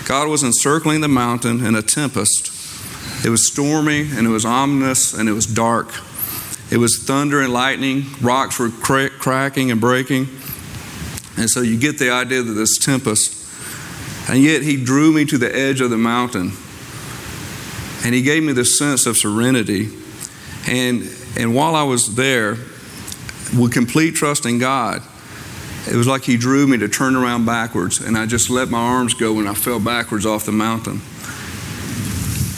God 0.04 0.26
was 0.26 0.42
encircling 0.42 1.00
the 1.00 1.06
mountain 1.06 1.64
in 1.64 1.76
a 1.76 1.82
tempest 1.82 2.59
it 3.24 3.30
was 3.30 3.46
stormy 3.46 4.08
and 4.12 4.26
it 4.26 4.30
was 4.30 4.44
ominous 4.44 5.12
and 5.12 5.28
it 5.28 5.32
was 5.32 5.46
dark. 5.46 5.92
It 6.70 6.78
was 6.78 6.98
thunder 6.98 7.40
and 7.40 7.52
lightning. 7.52 8.04
Rocks 8.20 8.58
were 8.58 8.70
crack, 8.70 9.12
cracking 9.12 9.70
and 9.70 9.80
breaking. 9.80 10.28
And 11.36 11.50
so 11.50 11.60
you 11.60 11.78
get 11.78 11.98
the 11.98 12.10
idea 12.10 12.42
that 12.42 12.52
this 12.52 12.78
tempest. 12.78 13.36
And 14.28 14.42
yet 14.42 14.62
he 14.62 14.82
drew 14.82 15.12
me 15.12 15.24
to 15.26 15.38
the 15.38 15.54
edge 15.54 15.80
of 15.80 15.90
the 15.90 15.98
mountain. 15.98 16.52
And 18.04 18.14
he 18.14 18.22
gave 18.22 18.42
me 18.42 18.52
this 18.52 18.78
sense 18.78 19.06
of 19.06 19.16
serenity. 19.16 19.88
And, 20.68 21.02
and 21.36 21.54
while 21.54 21.74
I 21.74 21.82
was 21.82 22.14
there, 22.14 22.56
with 23.58 23.72
complete 23.72 24.14
trust 24.14 24.46
in 24.46 24.58
God, 24.58 25.02
it 25.88 25.96
was 25.96 26.06
like 26.06 26.22
he 26.22 26.36
drew 26.36 26.66
me 26.66 26.78
to 26.78 26.88
turn 26.88 27.16
around 27.16 27.46
backwards, 27.46 28.00
and 28.00 28.16
I 28.16 28.26
just 28.26 28.50
let 28.50 28.68
my 28.68 28.78
arms 28.78 29.14
go 29.14 29.38
and 29.38 29.48
I 29.48 29.54
fell 29.54 29.80
backwards 29.80 30.26
off 30.26 30.44
the 30.44 30.52
mountain. 30.52 31.00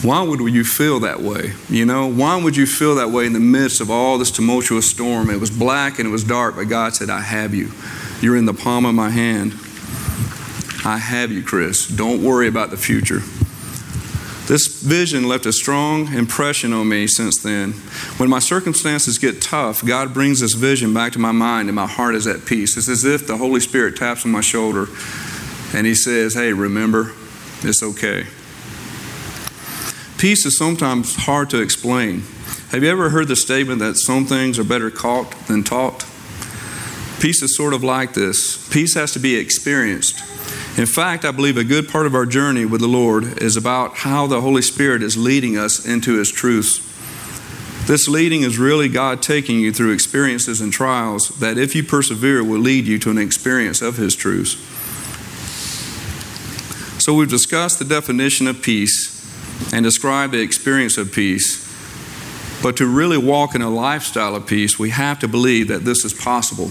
Why 0.02 0.20
would 0.20 0.40
you 0.40 0.64
feel 0.64 0.98
that 1.00 1.20
way? 1.20 1.52
You 1.68 1.86
know, 1.86 2.08
why 2.08 2.36
would 2.36 2.56
you 2.56 2.66
feel 2.66 2.96
that 2.96 3.10
way 3.10 3.24
in 3.24 3.32
the 3.34 3.40
midst 3.40 3.80
of 3.80 3.88
all 3.88 4.18
this 4.18 4.32
tumultuous 4.32 4.90
storm? 4.90 5.30
It 5.30 5.38
was 5.38 5.50
black 5.50 6.00
and 6.00 6.08
it 6.08 6.10
was 6.10 6.24
dark, 6.24 6.56
but 6.56 6.64
God 6.64 6.96
said, 6.96 7.08
I 7.08 7.20
have 7.20 7.54
you. 7.54 7.70
You're 8.20 8.36
in 8.36 8.46
the 8.46 8.54
palm 8.54 8.84
of 8.84 8.96
my 8.96 9.10
hand. 9.10 9.52
I 10.84 10.98
have 10.98 11.30
you, 11.30 11.44
Chris. 11.44 11.86
Don't 11.86 12.20
worry 12.20 12.48
about 12.48 12.70
the 12.70 12.76
future. 12.76 13.20
This 14.48 14.82
vision 14.82 15.28
left 15.28 15.46
a 15.46 15.52
strong 15.52 16.12
impression 16.12 16.72
on 16.72 16.88
me 16.88 17.06
since 17.06 17.40
then. 17.40 17.72
When 18.18 18.28
my 18.28 18.40
circumstances 18.40 19.18
get 19.18 19.40
tough, 19.40 19.84
God 19.84 20.12
brings 20.12 20.40
this 20.40 20.54
vision 20.54 20.92
back 20.92 21.12
to 21.12 21.20
my 21.20 21.30
mind 21.30 21.68
and 21.68 21.76
my 21.76 21.86
heart 21.86 22.16
is 22.16 22.26
at 22.26 22.44
peace. 22.44 22.76
It's 22.76 22.88
as 22.88 23.04
if 23.04 23.28
the 23.28 23.36
Holy 23.36 23.60
Spirit 23.60 23.96
taps 23.96 24.24
on 24.24 24.32
my 24.32 24.40
shoulder 24.40 24.88
and 25.72 25.86
He 25.86 25.94
says, 25.94 26.34
Hey, 26.34 26.52
remember, 26.52 27.12
it's 27.62 27.84
okay. 27.84 28.26
Peace 30.22 30.46
is 30.46 30.56
sometimes 30.56 31.16
hard 31.16 31.50
to 31.50 31.60
explain. 31.60 32.22
Have 32.70 32.84
you 32.84 32.88
ever 32.88 33.10
heard 33.10 33.26
the 33.26 33.34
statement 33.34 33.80
that 33.80 33.96
some 33.96 34.24
things 34.24 34.56
are 34.56 34.62
better 34.62 34.88
caught 34.88 35.32
than 35.48 35.64
taught? 35.64 36.06
Peace 37.18 37.42
is 37.42 37.56
sort 37.56 37.74
of 37.74 37.82
like 37.82 38.14
this 38.14 38.68
peace 38.68 38.94
has 38.94 39.10
to 39.14 39.18
be 39.18 39.34
experienced. 39.34 40.20
In 40.78 40.86
fact, 40.86 41.24
I 41.24 41.32
believe 41.32 41.56
a 41.56 41.64
good 41.64 41.88
part 41.88 42.06
of 42.06 42.14
our 42.14 42.24
journey 42.24 42.64
with 42.64 42.80
the 42.80 42.86
Lord 42.86 43.42
is 43.42 43.56
about 43.56 43.96
how 43.96 44.28
the 44.28 44.40
Holy 44.40 44.62
Spirit 44.62 45.02
is 45.02 45.16
leading 45.16 45.58
us 45.58 45.84
into 45.84 46.16
His 46.16 46.30
truths. 46.30 46.78
This 47.88 48.06
leading 48.06 48.42
is 48.42 48.58
really 48.58 48.88
God 48.88 49.22
taking 49.22 49.58
you 49.58 49.72
through 49.72 49.90
experiences 49.90 50.60
and 50.60 50.72
trials 50.72 51.30
that, 51.40 51.58
if 51.58 51.74
you 51.74 51.82
persevere, 51.82 52.44
will 52.44 52.60
lead 52.60 52.86
you 52.86 53.00
to 53.00 53.10
an 53.10 53.18
experience 53.18 53.82
of 53.82 53.96
His 53.96 54.14
truths. 54.14 54.52
So, 57.02 57.12
we've 57.12 57.28
discussed 57.28 57.80
the 57.80 57.84
definition 57.84 58.46
of 58.46 58.62
peace 58.62 59.11
and 59.72 59.84
describe 59.84 60.30
the 60.30 60.40
experience 60.40 60.96
of 60.96 61.12
peace. 61.12 61.68
But 62.62 62.76
to 62.76 62.86
really 62.86 63.18
walk 63.18 63.54
in 63.54 63.62
a 63.62 63.70
lifestyle 63.70 64.36
of 64.36 64.46
peace, 64.46 64.78
we 64.78 64.90
have 64.90 65.18
to 65.20 65.28
believe 65.28 65.68
that 65.68 65.84
this 65.84 66.04
is 66.04 66.14
possible. 66.14 66.70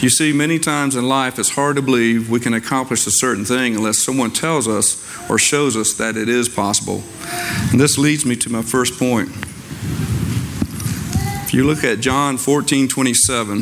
You 0.00 0.08
see, 0.08 0.32
many 0.32 0.58
times 0.58 0.96
in 0.96 1.06
life, 1.06 1.38
it's 1.38 1.50
hard 1.50 1.76
to 1.76 1.82
believe 1.82 2.30
we 2.30 2.40
can 2.40 2.54
accomplish 2.54 3.06
a 3.06 3.10
certain 3.10 3.44
thing 3.44 3.76
unless 3.76 3.98
someone 3.98 4.30
tells 4.30 4.66
us 4.66 5.06
or 5.28 5.38
shows 5.38 5.76
us 5.76 5.92
that 5.94 6.16
it 6.16 6.26
is 6.28 6.48
possible. 6.48 7.02
And 7.70 7.78
this 7.78 7.98
leads 7.98 8.24
me 8.24 8.34
to 8.36 8.50
my 8.50 8.62
first 8.62 8.98
point. 8.98 9.28
If 11.44 11.52
you 11.52 11.66
look 11.66 11.84
at 11.84 12.00
John 12.00 12.38
14 12.38 12.88
27, 12.88 13.58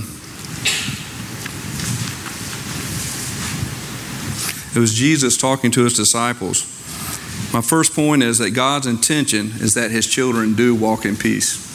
it 4.76 4.78
was 4.78 4.94
Jesus 4.94 5.36
talking 5.36 5.72
to 5.72 5.82
his 5.82 5.94
disciples. 5.94 6.77
My 7.52 7.62
first 7.62 7.94
point 7.94 8.22
is 8.22 8.38
that 8.38 8.50
God's 8.50 8.86
intention 8.86 9.52
is 9.60 9.74
that 9.74 9.90
his 9.90 10.06
children 10.06 10.54
do 10.54 10.74
walk 10.74 11.06
in 11.06 11.16
peace. 11.16 11.66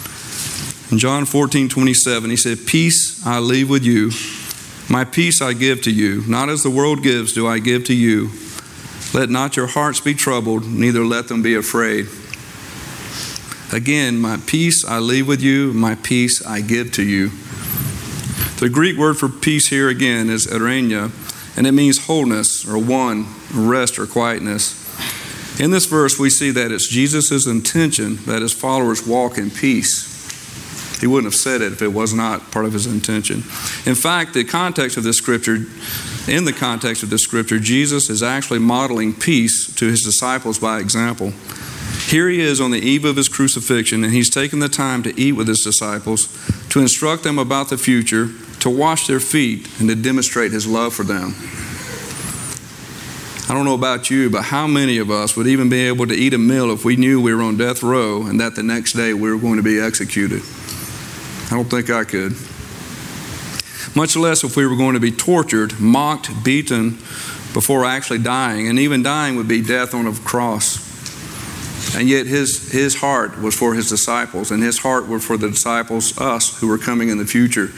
In 0.91 0.99
John 0.99 1.25
14 1.25 1.67
27, 1.67 2.29
he 2.29 2.37
said, 2.37 2.67
Peace 2.67 3.25
I 3.25 3.39
leave 3.39 3.69
with 3.69 3.83
you. 3.83 4.11
My 4.87 5.03
peace 5.03 5.41
I 5.41 5.53
give 5.53 5.81
to 5.83 5.91
you, 5.91 6.23
not 6.27 6.49
as 6.49 6.61
the 6.61 6.69
world 6.69 7.01
gives, 7.01 7.33
do 7.33 7.47
I 7.47 7.57
give 7.57 7.85
to 7.85 7.95
you. 7.95 8.29
Let 9.13 9.29
not 9.29 9.55
your 9.55 9.67
hearts 9.67 9.99
be 9.99 10.13
troubled, 10.13 10.67
neither 10.67 11.03
let 11.03 11.29
them 11.29 11.41
be 11.41 11.55
afraid. 11.55 12.07
Again, 13.71 14.19
my 14.19 14.37
peace 14.45 14.85
I 14.85 14.99
leave 14.99 15.27
with 15.27 15.41
you, 15.41 15.73
my 15.73 15.95
peace 15.95 16.45
I 16.45 16.61
give 16.61 16.91
to 16.93 17.03
you. 17.03 17.29
The 18.59 18.69
Greek 18.71 18.97
word 18.97 19.17
for 19.17 19.29
peace 19.29 19.69
here 19.69 19.89
again 19.89 20.29
is 20.29 20.45
eirene, 20.45 21.11
and 21.57 21.65
it 21.65 21.71
means 21.71 22.05
wholeness 22.05 22.67
or 22.67 22.77
one, 22.77 23.25
rest 23.51 23.97
or 23.97 24.05
quietness. 24.05 24.82
In 25.59 25.71
this 25.71 25.85
verse, 25.85 26.17
we 26.17 26.29
see 26.29 26.51
that 26.51 26.71
it's 26.71 26.87
Jesus' 26.87 27.45
intention 27.45 28.17
that 28.25 28.41
his 28.41 28.53
followers 28.53 29.05
walk 29.05 29.37
in 29.37 29.51
peace. 29.51 30.11
He 30.99 31.07
wouldn't 31.07 31.31
have 31.31 31.39
said 31.39 31.61
it 31.61 31.73
if 31.73 31.81
it 31.81 31.93
was 31.93 32.13
not 32.13 32.51
part 32.51 32.65
of 32.65 32.73
his 32.73 32.87
intention. 32.87 33.43
In 33.85 33.93
fact, 33.93 34.33
the 34.33 34.43
context 34.43 34.97
of 34.97 35.03
this 35.03 35.17
scripture, 35.17 35.65
in 36.27 36.45
the 36.45 36.55
context 36.57 37.03
of 37.03 37.09
this 37.09 37.23
scripture, 37.23 37.59
Jesus 37.59 38.09
is 38.09 38.23
actually 38.23 38.59
modeling 38.59 39.13
peace 39.13 39.73
to 39.75 39.85
his 39.85 40.01
disciples 40.01 40.59
by 40.59 40.79
example. 40.79 41.33
Here 42.07 42.29
he 42.29 42.41
is 42.41 42.61
on 42.61 42.71
the 42.71 42.79
eve 42.79 43.05
of 43.05 43.17
his 43.17 43.29
crucifixion, 43.29 44.03
and 44.03 44.13
he's 44.13 44.29
taken 44.29 44.59
the 44.59 44.69
time 44.69 45.03
to 45.03 45.19
eat 45.19 45.33
with 45.33 45.47
his 45.47 45.61
disciples, 45.61 46.27
to 46.69 46.79
instruct 46.79 47.23
them 47.23 47.37
about 47.37 47.69
the 47.69 47.77
future, 47.77 48.29
to 48.61 48.69
wash 48.69 49.05
their 49.07 49.19
feet, 49.19 49.67
and 49.79 49.89
to 49.89 49.95
demonstrate 49.95 50.51
his 50.51 50.65
love 50.65 50.93
for 50.93 51.03
them. 51.03 51.35
I 53.49 53.53
don't 53.53 53.65
know 53.65 53.73
about 53.73 54.09
you, 54.09 54.29
but 54.29 54.43
how 54.43 54.67
many 54.67 54.99
of 54.99 55.11
us 55.11 55.35
would 55.35 55.47
even 55.47 55.67
be 55.67 55.87
able 55.87 56.07
to 56.07 56.13
eat 56.13 56.33
a 56.33 56.37
meal 56.37 56.71
if 56.71 56.85
we 56.85 56.95
knew 56.95 57.21
we 57.21 57.33
were 57.33 57.41
on 57.41 57.57
death 57.57 57.83
row 57.83 58.25
and 58.25 58.39
that 58.39 58.55
the 58.55 58.63
next 58.63 58.93
day 58.93 59.13
we 59.13 59.29
were 59.29 59.37
going 59.37 59.57
to 59.57 59.63
be 59.63 59.81
executed? 59.81 60.41
I 61.51 61.55
don't 61.55 61.69
think 61.69 61.89
I 61.89 62.05
could. 62.05 62.35
Much 63.95 64.15
less 64.15 64.45
if 64.45 64.55
we 64.55 64.65
were 64.65 64.77
going 64.77 64.93
to 64.93 65.01
be 65.01 65.11
tortured, 65.11 65.77
mocked, 65.77 66.43
beaten 66.43 66.91
before 67.53 67.83
actually 67.83 68.19
dying. 68.19 68.69
And 68.69 68.79
even 68.79 69.03
dying 69.03 69.35
would 69.35 69.49
be 69.49 69.61
death 69.61 69.93
on 69.93 70.07
a 70.07 70.13
cross. 70.13 70.77
And 71.95 72.07
yet 72.07 72.25
his, 72.25 72.71
his 72.71 72.95
heart 72.95 73.39
was 73.41 73.55
for 73.55 73.73
his 73.73 73.89
disciples, 73.89 74.51
and 74.51 74.63
his 74.63 74.79
heart 74.79 75.09
was 75.09 75.23
for 75.23 75.35
the 75.35 75.49
disciples, 75.49 76.17
us, 76.17 76.59
who 76.59 76.69
were 76.69 76.77
coming 76.77 77.09
in 77.09 77.17
the 77.17 77.25
future. 77.25 77.71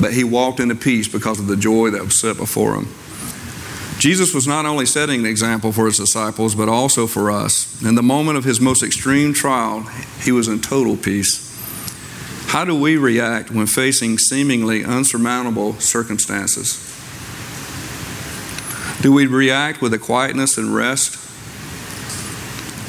But 0.00 0.14
he 0.14 0.24
walked 0.24 0.60
into 0.60 0.74
peace 0.74 1.08
because 1.08 1.38
of 1.38 1.46
the 1.46 1.56
joy 1.56 1.90
that 1.90 2.02
was 2.02 2.18
set 2.18 2.38
before 2.38 2.74
him. 2.74 2.88
Jesus 4.04 4.34
was 4.34 4.46
not 4.46 4.66
only 4.66 4.84
setting 4.84 5.20
an 5.20 5.26
example 5.26 5.72
for 5.72 5.86
his 5.86 5.96
disciples, 5.96 6.54
but 6.54 6.68
also 6.68 7.06
for 7.06 7.30
us. 7.30 7.82
In 7.82 7.94
the 7.94 8.02
moment 8.02 8.36
of 8.36 8.44
his 8.44 8.60
most 8.60 8.82
extreme 8.82 9.32
trial, 9.32 9.80
he 10.20 10.30
was 10.30 10.46
in 10.46 10.60
total 10.60 10.94
peace. 10.94 11.40
How 12.48 12.66
do 12.66 12.78
we 12.78 12.98
react 12.98 13.50
when 13.50 13.66
facing 13.66 14.18
seemingly 14.18 14.84
unsurmountable 14.84 15.80
circumstances? 15.80 16.76
Do 19.00 19.10
we 19.10 19.26
react 19.26 19.80
with 19.80 19.94
a 19.94 19.98
quietness 19.98 20.58
and 20.58 20.74
rest? 20.74 21.14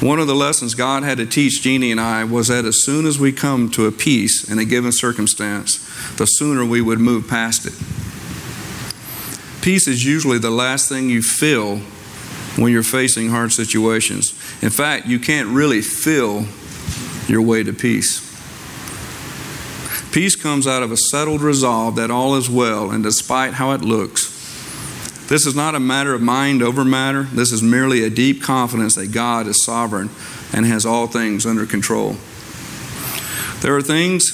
One 0.02 0.18
of 0.18 0.26
the 0.26 0.34
lessons 0.34 0.74
God 0.74 1.02
had 1.02 1.16
to 1.16 1.24
teach 1.24 1.62
Jeannie 1.62 1.92
and 1.92 1.98
I 1.98 2.24
was 2.24 2.48
that 2.48 2.66
as 2.66 2.84
soon 2.84 3.06
as 3.06 3.18
we 3.18 3.32
come 3.32 3.70
to 3.70 3.86
a 3.86 3.90
peace 3.90 4.46
in 4.50 4.58
a 4.58 4.66
given 4.66 4.92
circumstance, 4.92 5.78
the 6.16 6.26
sooner 6.26 6.62
we 6.62 6.82
would 6.82 7.00
move 7.00 7.26
past 7.26 7.64
it. 7.64 7.95
Peace 9.66 9.88
is 9.88 10.04
usually 10.04 10.38
the 10.38 10.48
last 10.48 10.88
thing 10.88 11.10
you 11.10 11.20
feel 11.20 11.78
when 12.54 12.70
you're 12.70 12.84
facing 12.84 13.30
hard 13.30 13.50
situations. 13.50 14.30
In 14.62 14.70
fact, 14.70 15.06
you 15.06 15.18
can't 15.18 15.48
really 15.48 15.82
feel 15.82 16.46
your 17.26 17.42
way 17.42 17.64
to 17.64 17.72
peace. 17.72 18.20
Peace 20.12 20.36
comes 20.36 20.68
out 20.68 20.84
of 20.84 20.92
a 20.92 20.96
settled 20.96 21.40
resolve 21.40 21.96
that 21.96 22.12
all 22.12 22.36
is 22.36 22.48
well, 22.48 22.92
and 22.92 23.02
despite 23.02 23.54
how 23.54 23.72
it 23.72 23.80
looks, 23.80 24.26
this 25.26 25.44
is 25.44 25.56
not 25.56 25.74
a 25.74 25.80
matter 25.80 26.14
of 26.14 26.22
mind 26.22 26.62
over 26.62 26.84
matter. 26.84 27.24
This 27.24 27.50
is 27.50 27.60
merely 27.60 28.04
a 28.04 28.08
deep 28.08 28.44
confidence 28.44 28.94
that 28.94 29.08
God 29.08 29.48
is 29.48 29.64
sovereign 29.64 30.10
and 30.52 30.64
has 30.64 30.86
all 30.86 31.08
things 31.08 31.44
under 31.44 31.66
control. 31.66 32.14
There 33.62 33.74
are 33.74 33.82
things, 33.82 34.30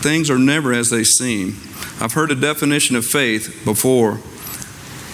things 0.00 0.30
are 0.30 0.38
never 0.38 0.72
as 0.72 0.88
they 0.88 1.04
seem. 1.04 1.58
I've 2.00 2.14
heard 2.14 2.30
a 2.30 2.34
definition 2.34 2.96
of 2.96 3.04
faith 3.04 3.60
before 3.66 4.20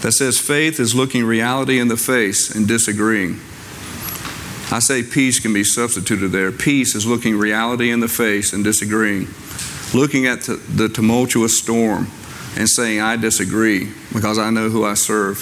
that 0.06 0.12
says 0.12 0.38
faith 0.38 0.78
is 0.78 0.94
looking 0.94 1.24
reality 1.24 1.80
in 1.80 1.88
the 1.88 1.96
face 1.96 2.54
and 2.54 2.68
disagreeing. 2.68 3.40
I 4.70 4.78
say 4.78 5.02
peace 5.02 5.40
can 5.40 5.52
be 5.52 5.64
substituted 5.64 6.28
there. 6.28 6.52
Peace 6.52 6.94
is 6.94 7.04
looking 7.04 7.36
reality 7.36 7.90
in 7.90 7.98
the 7.98 8.06
face 8.06 8.52
and 8.52 8.62
disagreeing 8.62 9.26
looking 9.92 10.26
at 10.26 10.42
the 10.42 10.88
tumultuous 10.88 11.58
storm 11.58 12.06
and 12.56 12.68
saying, 12.68 13.00
I 13.00 13.16
disagree 13.16 13.92
because 14.12 14.38
I 14.38 14.50
know 14.50 14.68
who 14.68 14.84
I 14.84 14.94
serve. 14.94 15.38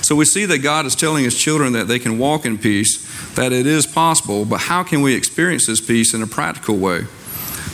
So 0.00 0.16
we 0.16 0.24
see 0.24 0.46
that 0.46 0.60
God 0.60 0.86
is 0.86 0.94
telling 0.94 1.24
his 1.24 1.38
children 1.38 1.74
that 1.74 1.88
they 1.88 1.98
can 1.98 2.18
walk 2.18 2.46
in 2.46 2.56
peace, 2.56 3.06
that 3.34 3.52
it 3.52 3.66
is 3.66 3.86
possible, 3.86 4.46
but 4.46 4.60
how 4.60 4.82
can 4.82 5.02
we 5.02 5.14
experience 5.14 5.66
this 5.66 5.82
peace 5.82 6.14
in 6.14 6.22
a 6.22 6.26
practical 6.26 6.78
way? 6.78 7.00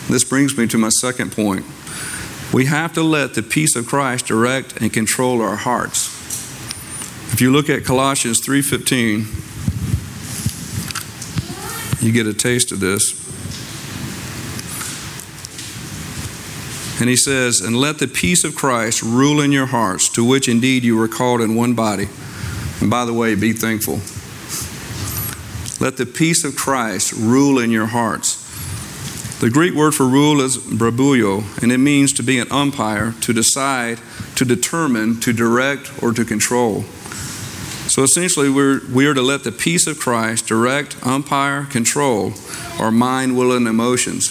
This 0.08 0.24
brings 0.24 0.58
me 0.58 0.66
to 0.66 0.76
my 0.76 0.88
second 0.88 1.30
point. 1.30 1.64
We 2.54 2.66
have 2.66 2.92
to 2.92 3.02
let 3.02 3.34
the 3.34 3.42
peace 3.42 3.74
of 3.74 3.88
Christ 3.88 4.26
direct 4.26 4.80
and 4.80 4.92
control 4.92 5.42
our 5.42 5.56
hearts. 5.56 6.06
If 7.32 7.40
you 7.40 7.50
look 7.50 7.68
at 7.68 7.84
Colossians 7.84 8.38
3:15, 8.38 9.26
you 12.00 12.12
get 12.12 12.28
a 12.28 12.32
taste 12.32 12.70
of 12.70 12.78
this. 12.78 13.12
And 17.00 17.10
he 17.10 17.16
says, 17.16 17.60
And 17.60 17.76
let 17.76 17.98
the 17.98 18.06
peace 18.06 18.44
of 18.44 18.54
Christ 18.54 19.02
rule 19.02 19.40
in 19.40 19.50
your 19.50 19.66
hearts, 19.66 20.08
to 20.10 20.22
which 20.22 20.48
indeed 20.48 20.84
you 20.84 20.96
were 20.96 21.08
called 21.08 21.40
in 21.40 21.56
one 21.56 21.74
body. 21.74 22.08
And 22.80 22.88
by 22.88 23.04
the 23.04 23.12
way, 23.12 23.34
be 23.34 23.52
thankful. 23.52 24.00
Let 25.84 25.96
the 25.96 26.06
peace 26.06 26.44
of 26.44 26.54
Christ 26.54 27.14
rule 27.14 27.58
in 27.58 27.72
your 27.72 27.86
hearts. 27.86 28.43
The 29.44 29.50
Greek 29.50 29.74
word 29.74 29.94
for 29.94 30.08
rule 30.08 30.40
is 30.40 30.56
brabeuo, 30.56 31.62
and 31.62 31.70
it 31.70 31.76
means 31.76 32.14
to 32.14 32.22
be 32.22 32.38
an 32.38 32.50
umpire, 32.50 33.12
to 33.20 33.34
decide, 33.34 34.00
to 34.36 34.44
determine, 34.46 35.20
to 35.20 35.34
direct, 35.34 36.02
or 36.02 36.14
to 36.14 36.24
control. 36.24 36.84
So 37.86 38.02
essentially, 38.02 38.48
we're, 38.48 38.80
we 38.90 39.06
are 39.06 39.12
to 39.12 39.20
let 39.20 39.44
the 39.44 39.52
peace 39.52 39.86
of 39.86 39.98
Christ 39.98 40.46
direct, 40.46 40.96
umpire, 41.06 41.66
control 41.66 42.32
our 42.78 42.90
mind, 42.90 43.36
will, 43.36 43.52
and 43.52 43.68
emotions. 43.68 44.30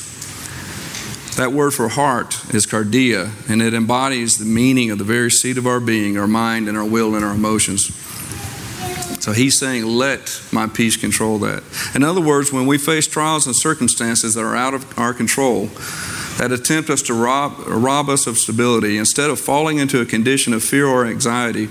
That 1.36 1.51
word 1.51 1.75
for 1.75 1.89
heart 1.89 2.51
is 2.51 2.65
cardia, 2.65 3.29
and 3.48 3.62
it 3.62 3.75
embodies 3.75 4.39
the 4.39 4.46
meaning 4.46 4.89
of 4.89 4.98
the 4.98 5.03
very 5.03 5.29
seat 5.29 5.60
of 5.60 5.67
our 5.67 5.79
being, 5.79 6.17
our 6.17 6.25
mind, 6.25 6.67
and 6.67 6.75
our 6.75 6.86
will, 6.86 7.13
and 7.13 7.24
our 7.24 7.36
emotions. 7.36 7.86
So 9.24 9.32
he's 9.32 9.58
saying, 9.58 9.86
let 9.86 10.42
my 10.51 10.68
peace 10.68 10.98
control 10.98 11.39
that. 11.39 11.63
In 11.96 12.03
other 12.03 12.20
words, 12.20 12.51
when 12.51 12.68
we 12.68 12.77
face 12.77 13.08
trials 13.08 13.46
and 13.46 13.56
circumstances 13.56 14.34
that 14.34 14.42
are 14.42 14.53
out 14.53 14.74
of 14.74 15.00
our 15.00 15.13
control, 15.13 15.68
that 16.39 16.51
attempt 16.51 16.89
us 16.89 17.01
to 17.03 17.13
rob, 17.13 17.53
rob 17.65 18.10
us 18.10 18.27
of 18.27 18.38
stability, 18.38 18.98
instead 18.98 19.30
of 19.30 19.39
falling 19.39 19.77
into 19.77 20.01
a 20.01 20.06
condition 20.06 20.51
of 20.51 20.62
fear 20.62 20.86
or 20.86 21.06
anxiety, 21.06 21.70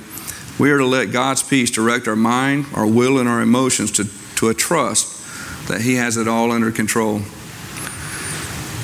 we 0.59 0.71
are 0.71 0.79
to 0.79 0.87
let 0.87 1.13
God's 1.13 1.43
peace 1.43 1.71
direct 1.71 2.09
our 2.09 2.17
mind, 2.17 2.65
our 2.73 2.87
will, 2.87 3.19
and 3.19 3.29
our 3.29 3.43
emotions 3.43 3.91
to, 3.91 4.07
to 4.37 4.49
a 4.49 4.55
trust 4.55 5.69
that 5.69 5.83
He 5.83 5.97
has 5.97 6.17
it 6.17 6.27
all 6.27 6.53
under 6.53 6.73
control. 6.73 7.19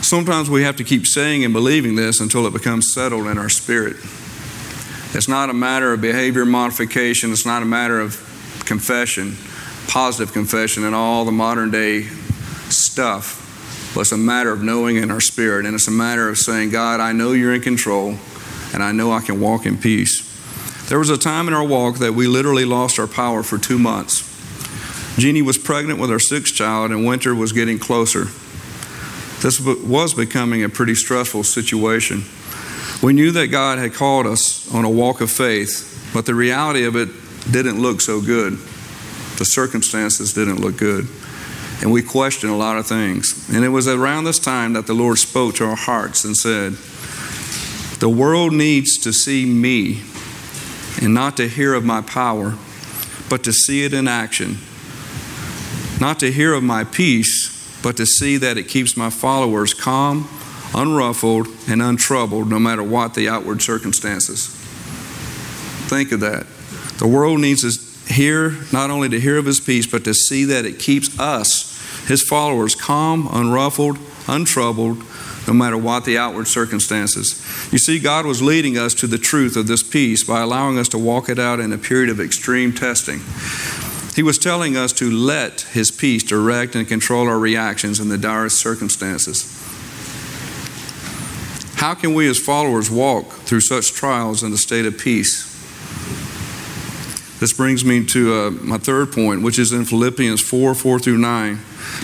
Sometimes 0.02 0.50
we 0.50 0.64
have 0.64 0.76
to 0.76 0.84
keep 0.84 1.06
saying 1.06 1.42
and 1.42 1.54
believing 1.54 1.96
this 1.96 2.20
until 2.20 2.46
it 2.46 2.52
becomes 2.52 2.92
settled 2.92 3.28
in 3.28 3.38
our 3.38 3.48
spirit. 3.48 3.96
It's 5.14 5.26
not 5.26 5.48
a 5.48 5.54
matter 5.54 5.94
of 5.94 6.02
behavior 6.02 6.44
modification, 6.44 7.32
it's 7.32 7.46
not 7.46 7.62
a 7.62 7.64
matter 7.64 7.98
of 7.98 8.27
confession, 8.68 9.34
positive 9.88 10.32
confession, 10.32 10.84
and 10.84 10.94
all 10.94 11.24
the 11.24 11.32
modern 11.32 11.70
day 11.72 12.02
stuff, 12.68 13.92
but 13.94 14.02
it's 14.02 14.12
a 14.12 14.18
matter 14.18 14.52
of 14.52 14.62
knowing 14.62 14.96
in 14.96 15.10
our 15.10 15.20
spirit. 15.20 15.66
And 15.66 15.74
it's 15.74 15.88
a 15.88 15.90
matter 15.90 16.28
of 16.28 16.36
saying, 16.36 16.70
God, 16.70 17.00
I 17.00 17.12
know 17.12 17.32
you're 17.32 17.54
in 17.54 17.62
control, 17.62 18.16
and 18.72 18.82
I 18.82 18.92
know 18.92 19.10
I 19.10 19.20
can 19.20 19.40
walk 19.40 19.66
in 19.66 19.78
peace. 19.78 20.26
There 20.88 20.98
was 20.98 21.10
a 21.10 21.18
time 21.18 21.48
in 21.48 21.54
our 21.54 21.66
walk 21.66 21.96
that 21.98 22.12
we 22.12 22.26
literally 22.26 22.64
lost 22.64 22.98
our 22.98 23.06
power 23.06 23.42
for 23.42 23.58
two 23.58 23.78
months. 23.78 24.26
Jeannie 25.18 25.42
was 25.42 25.58
pregnant 25.58 25.98
with 25.98 26.10
our 26.10 26.20
sixth 26.20 26.54
child, 26.54 26.90
and 26.90 27.04
winter 27.04 27.34
was 27.34 27.52
getting 27.52 27.78
closer. 27.78 28.26
This 29.40 29.60
was 29.60 30.14
becoming 30.14 30.62
a 30.62 30.68
pretty 30.68 30.94
stressful 30.94 31.44
situation. 31.44 32.24
We 33.02 33.12
knew 33.12 33.30
that 33.32 33.48
God 33.48 33.78
had 33.78 33.94
called 33.94 34.26
us 34.26 34.72
on 34.72 34.84
a 34.84 34.90
walk 34.90 35.20
of 35.20 35.30
faith, 35.30 36.10
but 36.12 36.26
the 36.26 36.34
reality 36.34 36.84
of 36.84 36.96
it 36.96 37.08
didn't 37.50 37.80
look 37.80 38.00
so 38.00 38.20
good. 38.20 38.52
The 39.38 39.44
circumstances 39.44 40.34
didn't 40.34 40.60
look 40.60 40.76
good. 40.76 41.06
And 41.80 41.92
we 41.92 42.02
questioned 42.02 42.52
a 42.52 42.56
lot 42.56 42.76
of 42.76 42.86
things. 42.86 43.48
And 43.52 43.64
it 43.64 43.68
was 43.68 43.86
around 43.86 44.24
this 44.24 44.38
time 44.38 44.72
that 44.72 44.86
the 44.86 44.94
Lord 44.94 45.18
spoke 45.18 45.54
to 45.56 45.64
our 45.64 45.76
hearts 45.76 46.24
and 46.24 46.36
said, 46.36 46.72
The 48.00 48.08
world 48.08 48.52
needs 48.52 48.98
to 48.98 49.12
see 49.12 49.46
me 49.46 50.02
and 51.00 51.14
not 51.14 51.36
to 51.36 51.48
hear 51.48 51.74
of 51.74 51.84
my 51.84 52.00
power, 52.00 52.56
but 53.30 53.44
to 53.44 53.52
see 53.52 53.84
it 53.84 53.94
in 53.94 54.08
action. 54.08 54.58
Not 56.00 56.18
to 56.20 56.32
hear 56.32 56.54
of 56.54 56.64
my 56.64 56.82
peace, 56.84 57.54
but 57.82 57.96
to 57.98 58.06
see 58.06 58.36
that 58.38 58.58
it 58.58 58.64
keeps 58.64 58.96
my 58.96 59.10
followers 59.10 59.72
calm, 59.72 60.28
unruffled, 60.74 61.46
and 61.68 61.80
untroubled 61.80 62.48
no 62.48 62.58
matter 62.58 62.82
what 62.82 63.14
the 63.14 63.28
outward 63.28 63.62
circumstances. 63.62 64.48
Think 65.88 66.10
of 66.10 66.20
that. 66.20 66.46
The 66.98 67.08
world 67.08 67.40
needs 67.40 67.62
to 67.62 68.12
hear, 68.12 68.56
not 68.72 68.90
only 68.90 69.08
to 69.08 69.20
hear 69.20 69.38
of 69.38 69.46
his 69.46 69.60
peace, 69.60 69.86
but 69.86 70.04
to 70.04 70.14
see 70.14 70.44
that 70.44 70.64
it 70.64 70.78
keeps 70.78 71.18
us, 71.18 72.06
his 72.06 72.22
followers, 72.22 72.74
calm, 72.74 73.28
unruffled, 73.30 73.98
untroubled, 74.26 75.04
no 75.46 75.54
matter 75.54 75.78
what 75.78 76.04
the 76.04 76.18
outward 76.18 76.46
circumstances. 76.46 77.42
You 77.72 77.78
see, 77.78 77.98
God 77.98 78.26
was 78.26 78.42
leading 78.42 78.76
us 78.76 78.94
to 78.94 79.06
the 79.06 79.16
truth 79.16 79.56
of 79.56 79.66
this 79.66 79.82
peace 79.82 80.24
by 80.24 80.40
allowing 80.40 80.78
us 80.78 80.88
to 80.90 80.98
walk 80.98 81.28
it 81.28 81.38
out 81.38 81.60
in 81.60 81.72
a 81.72 81.78
period 81.78 82.10
of 82.10 82.20
extreme 82.20 82.72
testing. 82.72 83.20
He 84.14 84.22
was 84.22 84.36
telling 84.36 84.76
us 84.76 84.92
to 84.94 85.10
let 85.10 85.60
His 85.60 85.90
peace 85.90 86.22
direct 86.24 86.74
and 86.74 86.86
control 86.86 87.28
our 87.28 87.38
reactions 87.38 88.00
in 88.00 88.08
the 88.08 88.18
direst 88.18 88.60
circumstances. 88.60 89.54
How 91.76 91.94
can 91.94 92.12
we 92.12 92.28
as 92.28 92.40
followers 92.40 92.90
walk 92.90 93.30
through 93.30 93.60
such 93.60 93.92
trials 93.92 94.42
in 94.42 94.52
a 94.52 94.56
state 94.56 94.84
of 94.84 94.98
peace? 94.98 95.47
This 97.40 97.52
brings 97.52 97.84
me 97.84 98.04
to 98.06 98.34
uh, 98.34 98.50
my 98.50 98.78
third 98.78 99.12
point, 99.12 99.42
which 99.42 99.58
is 99.58 99.72
in 99.72 99.84
Philippians 99.84 100.40
4 100.42 100.74
4 100.74 100.98
through 100.98 101.18
9. 101.18 101.58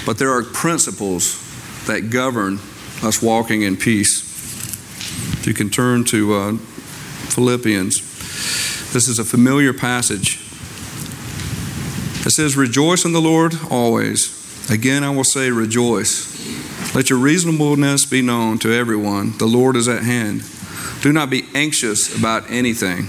But 0.06 0.18
there 0.18 0.30
are 0.30 0.42
principles 0.42 1.40
that 1.86 2.10
govern 2.10 2.58
us 3.02 3.20
walking 3.22 3.62
in 3.62 3.76
peace. 3.76 4.22
If 5.40 5.46
you 5.46 5.54
can 5.54 5.70
turn 5.70 6.04
to 6.04 6.34
uh, 6.34 6.52
Philippians, 7.34 8.00
this 8.92 9.08
is 9.08 9.18
a 9.18 9.24
familiar 9.24 9.72
passage. 9.72 10.40
It 12.24 12.30
says, 12.30 12.56
Rejoice 12.56 13.04
in 13.04 13.12
the 13.12 13.20
Lord 13.20 13.54
always. 13.70 14.70
Again, 14.70 15.04
I 15.04 15.10
will 15.10 15.24
say, 15.24 15.50
Rejoice. 15.50 16.32
Let 16.94 17.10
your 17.10 17.18
reasonableness 17.18 18.06
be 18.06 18.22
known 18.22 18.58
to 18.60 18.72
everyone. 18.72 19.36
The 19.38 19.46
Lord 19.46 19.74
is 19.76 19.88
at 19.88 20.04
hand. 20.04 20.42
Do 21.02 21.12
not 21.12 21.28
be 21.28 21.44
anxious 21.54 22.16
about 22.16 22.50
anything, 22.50 23.08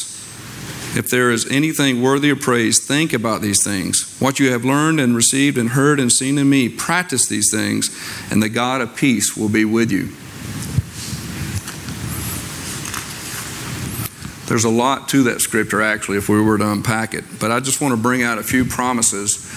if 0.95 1.09
there 1.09 1.31
is 1.31 1.49
anything 1.49 2.01
worthy 2.01 2.29
of 2.29 2.39
praise, 2.39 2.85
think 2.85 3.13
about 3.13 3.41
these 3.41 3.63
things. 3.63 4.17
What 4.19 4.39
you 4.39 4.51
have 4.51 4.65
learned 4.65 4.99
and 4.99 5.15
received 5.15 5.57
and 5.57 5.69
heard 5.69 5.99
and 5.99 6.11
seen 6.11 6.37
in 6.37 6.49
me, 6.49 6.69
practice 6.69 7.27
these 7.27 7.51
things, 7.51 7.89
and 8.31 8.41
the 8.41 8.49
God 8.49 8.81
of 8.81 8.95
peace 8.95 9.37
will 9.37 9.49
be 9.49 9.65
with 9.65 9.91
you. 9.91 10.09
There's 14.47 14.65
a 14.65 14.69
lot 14.69 15.07
to 15.09 15.23
that 15.23 15.39
scripture, 15.39 15.81
actually, 15.81 16.17
if 16.17 16.27
we 16.27 16.41
were 16.41 16.57
to 16.57 16.71
unpack 16.71 17.13
it. 17.13 17.23
But 17.39 17.51
I 17.51 17.61
just 17.61 17.79
want 17.79 17.93
to 17.93 18.01
bring 18.01 18.21
out 18.21 18.37
a 18.37 18.43
few 18.43 18.65
promises 18.65 19.47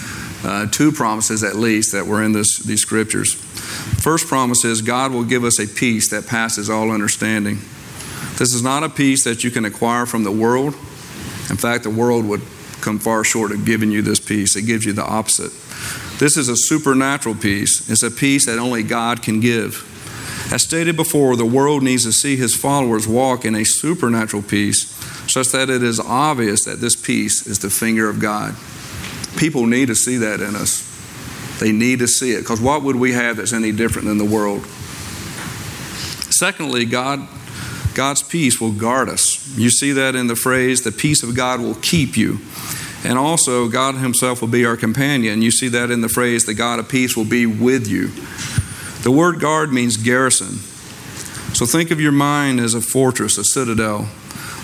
uh, 0.44 0.66
two 0.66 0.92
promises 0.92 1.42
at 1.42 1.56
least 1.56 1.92
that 1.92 2.06
were 2.06 2.22
in 2.22 2.32
this, 2.32 2.58
these 2.58 2.82
scriptures. 2.82 3.34
First 3.34 4.28
promise 4.28 4.64
is 4.64 4.82
God 4.82 5.10
will 5.10 5.24
give 5.24 5.42
us 5.42 5.58
a 5.58 5.66
peace 5.66 6.10
that 6.10 6.26
passes 6.26 6.68
all 6.68 6.90
understanding. 6.90 7.56
This 8.36 8.52
is 8.52 8.62
not 8.62 8.82
a 8.82 8.88
peace 8.88 9.24
that 9.24 9.42
you 9.42 9.50
can 9.50 9.64
acquire 9.64 10.04
from 10.06 10.24
the 10.24 10.30
world. 10.30 10.74
In 11.50 11.56
fact, 11.56 11.84
the 11.84 11.90
world 11.90 12.24
would 12.26 12.42
come 12.80 12.98
far 12.98 13.24
short 13.24 13.52
of 13.52 13.64
giving 13.64 13.90
you 13.90 14.02
this 14.02 14.20
peace. 14.20 14.56
It 14.56 14.62
gives 14.62 14.84
you 14.84 14.92
the 14.92 15.04
opposite. 15.04 15.52
This 16.18 16.36
is 16.36 16.48
a 16.48 16.56
supernatural 16.56 17.34
peace. 17.34 17.88
It's 17.90 18.02
a 18.02 18.10
peace 18.10 18.46
that 18.46 18.58
only 18.58 18.82
God 18.82 19.22
can 19.22 19.40
give. 19.40 19.90
As 20.52 20.62
stated 20.62 20.96
before, 20.96 21.36
the 21.36 21.44
world 21.44 21.82
needs 21.82 22.04
to 22.04 22.12
see 22.12 22.36
his 22.36 22.54
followers 22.54 23.08
walk 23.08 23.44
in 23.44 23.54
a 23.54 23.64
supernatural 23.64 24.42
peace 24.42 24.90
such 25.30 25.48
that 25.48 25.70
it 25.70 25.82
is 25.82 25.98
obvious 25.98 26.64
that 26.64 26.80
this 26.80 26.94
peace 26.94 27.46
is 27.46 27.58
the 27.58 27.70
finger 27.70 28.08
of 28.08 28.20
God. 28.20 28.54
People 29.38 29.66
need 29.66 29.88
to 29.88 29.94
see 29.94 30.18
that 30.18 30.40
in 30.40 30.54
us. 30.54 30.90
They 31.60 31.72
need 31.72 32.00
to 32.00 32.06
see 32.06 32.32
it 32.32 32.40
because 32.40 32.60
what 32.60 32.82
would 32.82 32.96
we 32.96 33.12
have 33.12 33.38
that's 33.38 33.52
any 33.52 33.72
different 33.72 34.06
than 34.06 34.18
the 34.18 34.24
world? 34.24 34.64
Secondly, 36.30 36.84
God 36.84 37.26
God's 37.94 38.22
peace 38.22 38.60
will 38.60 38.72
guard 38.72 39.08
us. 39.08 39.33
You 39.56 39.70
see 39.70 39.92
that 39.92 40.14
in 40.14 40.26
the 40.26 40.36
phrase, 40.36 40.82
the 40.82 40.92
peace 40.92 41.22
of 41.22 41.34
God 41.36 41.60
will 41.60 41.74
keep 41.76 42.16
you. 42.16 42.38
And 43.04 43.18
also, 43.18 43.68
God 43.68 43.96
Himself 43.96 44.40
will 44.40 44.48
be 44.48 44.64
our 44.64 44.76
companion. 44.76 45.42
You 45.42 45.50
see 45.50 45.68
that 45.68 45.90
in 45.90 46.00
the 46.00 46.08
phrase, 46.08 46.46
the 46.46 46.54
God 46.54 46.78
of 46.78 46.88
peace 46.88 47.16
will 47.16 47.26
be 47.26 47.44
with 47.44 47.86
you. 47.86 48.08
The 49.02 49.10
word 49.10 49.40
guard 49.40 49.72
means 49.72 49.98
garrison. 49.98 50.58
So 51.54 51.66
think 51.66 51.90
of 51.90 52.00
your 52.00 52.12
mind 52.12 52.58
as 52.60 52.74
a 52.74 52.80
fortress, 52.80 53.36
a 53.36 53.44
citadel. 53.44 54.08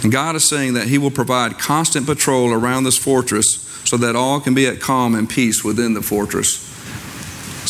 And 0.02 0.10
God 0.10 0.34
is 0.34 0.48
saying 0.48 0.74
that 0.74 0.88
He 0.88 0.96
will 0.96 1.10
provide 1.10 1.58
constant 1.58 2.06
patrol 2.06 2.52
around 2.52 2.84
this 2.84 2.96
fortress 2.96 3.66
so 3.84 3.98
that 3.98 4.16
all 4.16 4.40
can 4.40 4.54
be 4.54 4.66
at 4.66 4.80
calm 4.80 5.14
and 5.14 5.28
peace 5.28 5.62
within 5.62 5.92
the 5.94 6.02
fortress. 6.02 6.69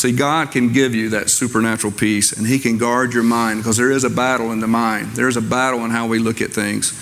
See, 0.00 0.12
God 0.12 0.50
can 0.50 0.72
give 0.72 0.94
you 0.94 1.10
that 1.10 1.28
supernatural 1.28 1.92
peace 1.92 2.32
and 2.32 2.46
He 2.46 2.58
can 2.58 2.78
guard 2.78 3.12
your 3.12 3.22
mind 3.22 3.60
because 3.60 3.76
there 3.76 3.90
is 3.90 4.02
a 4.02 4.08
battle 4.08 4.50
in 4.50 4.60
the 4.60 4.66
mind. 4.66 5.08
There 5.08 5.28
is 5.28 5.36
a 5.36 5.42
battle 5.42 5.84
in 5.84 5.90
how 5.90 6.06
we 6.06 6.18
look 6.18 6.40
at 6.40 6.54
things. 6.54 6.98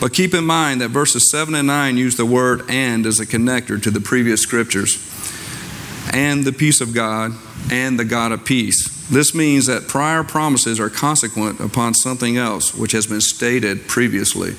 But 0.00 0.12
keep 0.12 0.32
in 0.32 0.46
mind 0.46 0.80
that 0.80 0.90
verses 0.90 1.28
7 1.28 1.56
and 1.56 1.66
9 1.66 1.96
use 1.96 2.16
the 2.16 2.24
word 2.24 2.62
and 2.68 3.04
as 3.04 3.18
a 3.18 3.26
connector 3.26 3.82
to 3.82 3.90
the 3.90 4.00
previous 4.00 4.40
scriptures. 4.42 4.96
And 6.12 6.44
the 6.44 6.52
peace 6.52 6.80
of 6.80 6.94
God 6.94 7.32
and 7.68 7.98
the 7.98 8.04
God 8.04 8.30
of 8.30 8.44
peace. 8.44 9.08
This 9.08 9.34
means 9.34 9.66
that 9.66 9.88
prior 9.88 10.22
promises 10.22 10.78
are 10.78 10.88
consequent 10.88 11.58
upon 11.58 11.94
something 11.94 12.36
else 12.36 12.72
which 12.72 12.92
has 12.92 13.08
been 13.08 13.20
stated 13.20 13.88
previously. 13.88 14.52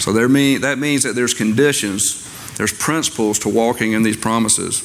So 0.00 0.12
there 0.12 0.28
mean, 0.28 0.62
that 0.62 0.80
means 0.80 1.04
that 1.04 1.14
there's 1.14 1.32
conditions, 1.32 2.21
there's 2.56 2.72
principles 2.72 3.38
to 3.40 3.48
walking 3.48 3.92
in 3.92 4.02
these 4.02 4.16
promises. 4.16 4.80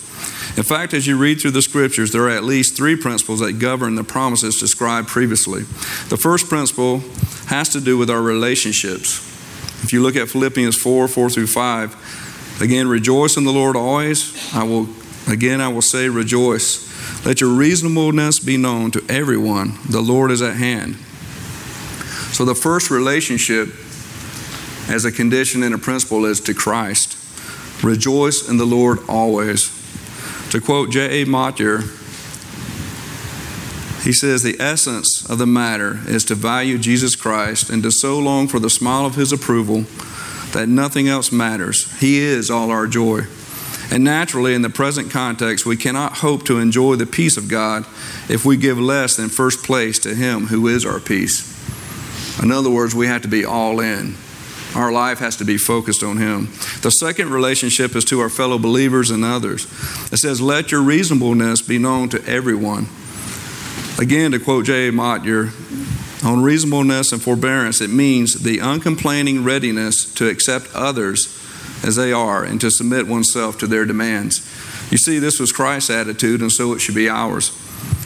In 0.57 0.63
fact, 0.63 0.93
as 0.93 1.05
you 1.05 1.17
read 1.17 1.39
through 1.39 1.51
the 1.51 1.61
scriptures, 1.61 2.11
there 2.11 2.23
are 2.23 2.29
at 2.29 2.43
least 2.43 2.75
three 2.75 2.95
principles 2.95 3.39
that 3.41 3.53
govern 3.53 3.95
the 3.95 4.03
promises 4.03 4.59
described 4.59 5.07
previously. 5.07 5.63
The 6.09 6.17
first 6.17 6.49
principle 6.49 7.03
has 7.47 7.69
to 7.69 7.81
do 7.81 7.97
with 7.97 8.09
our 8.09 8.21
relationships. 8.21 9.19
If 9.83 9.93
you 9.93 10.01
look 10.01 10.15
at 10.15 10.29
Philippians 10.29 10.75
4 10.77 11.07
4 11.07 11.29
through 11.29 11.47
5, 11.47 12.61
again, 12.61 12.87
rejoice 12.87 13.37
in 13.37 13.43
the 13.43 13.51
Lord 13.51 13.75
always. 13.75 14.53
I 14.53 14.63
will, 14.63 14.87
again, 15.27 15.61
I 15.61 15.67
will 15.67 15.81
say, 15.81 16.09
rejoice. 16.09 16.87
Let 17.25 17.41
your 17.41 17.51
reasonableness 17.51 18.39
be 18.39 18.57
known 18.57 18.91
to 18.91 19.03
everyone. 19.09 19.77
The 19.89 20.01
Lord 20.01 20.31
is 20.31 20.41
at 20.41 20.55
hand. 20.55 20.95
So, 22.33 22.45
the 22.45 22.55
first 22.55 22.89
relationship 22.89 23.69
as 24.89 25.05
a 25.05 25.11
condition 25.11 25.63
and 25.63 25.75
a 25.75 25.77
principle 25.77 26.25
is 26.25 26.39
to 26.41 26.53
Christ. 26.53 27.16
Rejoice 27.83 28.47
in 28.47 28.57
the 28.57 28.65
Lord 28.65 28.99
always. 29.07 29.71
To 30.51 30.61
quote 30.61 30.91
J.A. 30.91 31.25
Motyer, 31.25 31.81
he 34.03 34.13
says, 34.13 34.41
The 34.41 34.55
essence 34.59 35.29
of 35.29 35.37
the 35.37 35.45
matter 35.45 35.99
is 36.07 36.23
to 36.25 36.35
value 36.35 36.77
Jesus 36.77 37.15
Christ 37.15 37.69
and 37.69 37.83
to 37.83 37.91
so 37.91 38.17
long 38.17 38.47
for 38.47 38.59
the 38.59 38.69
smile 38.69 39.05
of 39.05 39.15
his 39.15 39.33
approval 39.33 39.85
that 40.53 40.69
nothing 40.69 41.07
else 41.09 41.31
matters. 41.31 41.91
He 41.99 42.19
is 42.19 42.49
all 42.49 42.71
our 42.71 42.87
joy. 42.87 43.23
And 43.91 44.03
naturally, 44.03 44.53
in 44.53 44.61
the 44.61 44.69
present 44.69 45.11
context, 45.11 45.65
we 45.65 45.77
cannot 45.77 46.17
hope 46.17 46.45
to 46.45 46.59
enjoy 46.59 46.95
the 46.95 47.05
peace 47.05 47.37
of 47.37 47.47
God 47.47 47.85
if 48.29 48.45
we 48.45 48.57
give 48.57 48.79
less 48.79 49.15
than 49.15 49.29
first 49.29 49.63
place 49.63 49.99
to 49.99 50.15
Him 50.15 50.47
who 50.47 50.67
is 50.67 50.85
our 50.85 50.99
peace. 50.99 51.53
In 52.41 52.51
other 52.51 52.69
words, 52.69 52.93
we 52.93 53.07
have 53.07 53.21
to 53.23 53.27
be 53.27 53.45
all 53.45 53.79
in. 53.79 54.15
Our 54.77 54.91
life 54.91 55.17
has 55.17 55.35
to 55.37 55.43
be 55.43 55.57
focused 55.57 56.03
on 56.03 56.17
Him. 56.17 56.49
The 56.83 56.91
second 56.91 57.31
relationship 57.31 57.95
is 57.95 58.05
to 58.05 58.19
our 58.19 58.29
fellow 58.29 58.59
believers 58.59 59.09
and 59.09 59.25
others. 59.25 59.65
It 60.13 60.17
says, 60.17 60.39
Let 60.39 60.71
your 60.71 60.83
reasonableness 60.83 61.63
be 61.63 61.79
known 61.79 62.09
to 62.09 62.23
everyone. 62.25 62.87
Again, 63.99 64.33
to 64.33 64.39
quote 64.39 64.65
J. 64.65 64.91
Motyer, 64.91 65.49
on 66.23 66.43
reasonableness 66.43 67.11
and 67.11 67.19
forbearance, 67.19 67.81
it 67.81 67.89
means 67.89 68.43
the 68.43 68.59
uncomplaining 68.59 69.43
readiness 69.43 70.13
to 70.13 70.29
accept 70.29 70.69
others 70.75 71.25
as 71.83 71.95
they 71.95 72.13
are 72.13 72.43
and 72.43 72.61
to 72.61 72.69
submit 72.69 73.07
oneself 73.07 73.57
to 73.57 73.67
their 73.67 73.85
demands. 73.85 74.41
You 74.91 74.99
see, 74.99 75.17
this 75.17 75.39
was 75.39 75.51
Christ's 75.51 75.89
attitude, 75.89 76.41
and 76.41 76.51
so 76.51 76.73
it 76.73 76.79
should 76.79 76.93
be 76.93 77.09
ours. 77.09 77.51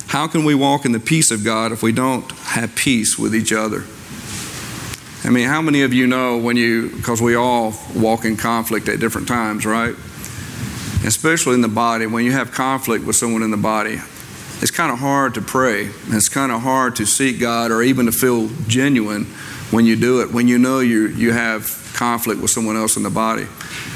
How 0.08 0.26
can 0.26 0.46
we 0.46 0.56
walk 0.56 0.86
in 0.86 0.94
the 0.94 1.02
peace 1.02 1.32
of 1.32 1.44
God 1.44 1.74
if 1.74 1.84
we 1.84 1.92
don't 1.92 2.32
have 2.32 2.76
peace 2.76 3.20
with 3.20 3.36
each 3.36 3.52
other? 3.52 3.84
I 5.24 5.30
mean, 5.30 5.48
how 5.48 5.62
many 5.62 5.84
of 5.84 5.94
you 5.94 6.08
know 6.08 6.38
when 6.38 6.58
you, 6.58 6.90
because 6.90 7.22
we 7.22 7.36
all 7.36 7.74
walk 7.96 8.26
in 8.26 8.38
conflict 8.38 8.90
at 8.90 9.00
different 9.00 9.28
times, 9.28 9.66
right? 9.66 9.94
Especially 11.06 11.54
in 11.54 11.62
the 11.62 11.68
body, 11.68 12.08
when 12.08 12.26
you 12.26 12.32
have 12.32 12.52
conflict 12.52 13.06
with 13.06 13.16
someone 13.16 13.44
in 13.44 13.52
the 13.52 13.58
body, 13.58 14.00
it's 14.62 14.72
kind 14.72 14.92
of 14.92 14.98
hard 14.98 15.36
to 15.36 15.42
pray. 15.42 15.90
It's 16.08 16.28
kind 16.28 16.52
of 16.52 16.62
hard 16.62 16.96
to 16.96 17.06
seek 17.06 17.40
God 17.40 17.72
or 17.72 17.84
even 17.84 18.08
to 18.08 18.12
feel 18.12 18.50
genuine 18.68 19.26
when 19.70 19.86
you 19.86 19.96
do 19.96 20.22
it, 20.22 20.32
when 20.32 20.48
you 20.48 20.58
know 20.58 20.80
you, 20.80 21.08
you 21.08 21.32
have 21.34 21.92
conflict 21.96 22.42
with 22.42 22.50
someone 22.50 22.76
else 22.76 22.98
in 22.98 23.04
the 23.04 23.10
body. 23.10 23.46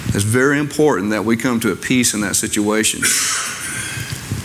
It's 0.07 0.23
very 0.23 0.59
important 0.59 1.09
that 1.09 1.25
we 1.25 1.37
come 1.37 1.59
to 1.61 1.71
a 1.71 1.75
peace 1.75 2.13
in 2.13 2.21
that 2.21 2.35
situation. 2.35 3.01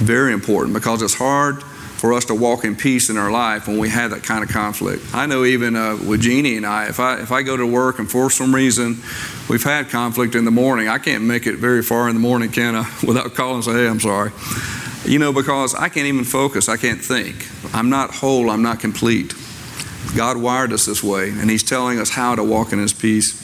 Very 0.05 0.33
important 0.33 0.75
because 0.75 1.03
it's 1.03 1.15
hard 1.15 1.63
for 2.01 2.15
us 2.15 2.25
to 2.25 2.35
walk 2.35 2.65
in 2.65 2.75
peace 2.75 3.11
in 3.11 3.19
our 3.19 3.31
life 3.31 3.69
when 3.69 3.77
we 3.77 3.91
have 3.91 4.13
that 4.13 4.23
kind 4.23 4.43
of 4.43 4.49
conflict. 4.49 5.05
I 5.13 5.27
know 5.27 5.45
even 5.45 5.77
uh, 5.77 5.99
with 6.09 6.23
Jeannie 6.23 6.57
and 6.57 6.65
I, 6.65 6.87
if 6.87 6.99
I 6.99 7.21
if 7.21 7.31
I 7.31 7.43
go 7.43 7.59
to 7.59 7.67
work 7.67 7.99
and 7.99 8.11
for 8.11 8.31
some 8.31 8.55
reason 8.55 8.97
we've 9.51 9.63
had 9.63 9.91
conflict 9.91 10.35
in 10.35 10.47
the 10.47 10.51
morning, 10.51 10.89
I 10.89 10.97
can't 10.97 11.25
make 11.25 11.47
it 11.47 11.57
very 11.57 11.83
far 11.83 12.09
in 12.09 12.15
the 12.15 12.21
morning, 12.21 12.51
can 12.51 12.75
I? 12.75 12.91
Without 13.07 13.35
calling 13.35 13.57
and 13.57 13.65
say, 13.65 13.73
"Hey, 13.73 13.87
I'm 13.87 14.01
sorry." 14.01 14.33
You 15.05 15.19
know, 15.19 15.31
because 15.31 15.75
I 15.75 15.91
can't 15.91 16.07
even 16.07 16.25
focus. 16.25 16.71
I 16.71 16.79
can't 16.79 17.05
think. 17.05 17.47
I'm 17.75 17.91
not 17.91 18.15
whole. 18.15 18.49
I'm 18.49 18.63
not 18.63 18.81
complete. 18.81 19.35
God 20.17 20.39
wired 20.39 20.73
us 20.73 20.87
this 20.87 21.05
way, 21.05 21.29
and 21.29 21.51
He's 21.51 21.63
telling 21.63 21.99
us 21.99 22.09
how 22.09 22.35
to 22.35 22.43
walk 22.43 22.73
in 22.73 22.79
His 22.79 22.95
peace. 22.95 23.35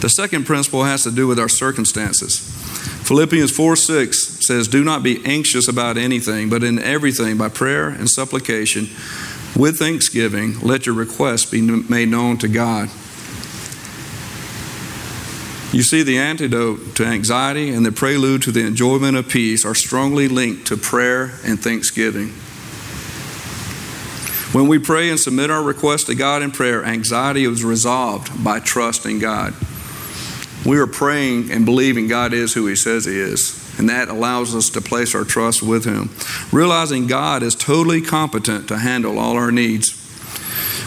The 0.00 0.08
second 0.08 0.46
principle 0.46 0.84
has 0.84 1.02
to 1.02 1.10
do 1.10 1.26
with 1.26 1.40
our 1.40 1.48
circumstances. 1.48 2.48
Philippians 3.04 3.50
4 3.50 3.76
6 3.76 4.46
says, 4.46 4.68
Do 4.68 4.84
not 4.84 5.02
be 5.02 5.24
anxious 5.24 5.68
about 5.68 5.96
anything, 5.96 6.48
but 6.48 6.62
in 6.62 6.78
everything, 6.78 7.36
by 7.36 7.48
prayer 7.48 7.88
and 7.88 8.08
supplication, 8.08 8.88
with 9.56 9.78
thanksgiving, 9.78 10.60
let 10.60 10.86
your 10.86 10.94
requests 10.94 11.50
be 11.50 11.60
made 11.60 12.08
known 12.08 12.38
to 12.38 12.48
God. 12.48 12.88
You 15.72 15.82
see, 15.82 16.02
the 16.02 16.18
antidote 16.18 16.94
to 16.96 17.04
anxiety 17.04 17.70
and 17.70 17.84
the 17.84 17.92
prelude 17.92 18.42
to 18.42 18.52
the 18.52 18.64
enjoyment 18.66 19.16
of 19.16 19.28
peace 19.28 19.64
are 19.64 19.74
strongly 19.74 20.28
linked 20.28 20.66
to 20.66 20.76
prayer 20.76 21.32
and 21.44 21.58
thanksgiving. 21.62 22.28
When 24.52 24.68
we 24.68 24.78
pray 24.78 25.08
and 25.08 25.18
submit 25.18 25.50
our 25.50 25.62
requests 25.62 26.04
to 26.04 26.14
God 26.14 26.42
in 26.42 26.50
prayer, 26.50 26.84
anxiety 26.84 27.44
is 27.44 27.64
resolved 27.64 28.44
by 28.44 28.60
trusting 28.60 29.18
God. 29.18 29.54
We 30.64 30.78
are 30.78 30.86
praying 30.86 31.50
and 31.50 31.64
believing 31.64 32.08
God 32.08 32.32
is 32.32 32.54
who 32.54 32.66
He 32.66 32.76
says 32.76 33.04
He 33.04 33.18
is 33.18 33.62
and 33.78 33.88
that 33.88 34.08
allows 34.08 34.54
us 34.54 34.70
to 34.70 34.80
place 34.80 35.14
our 35.14 35.24
trust 35.24 35.62
with 35.62 35.84
Him. 35.84 36.10
Realizing 36.52 37.06
God 37.06 37.42
is 37.42 37.54
totally 37.54 38.00
competent 38.00 38.68
to 38.68 38.78
handle 38.78 39.18
all 39.18 39.36
our 39.36 39.50
needs. 39.50 39.98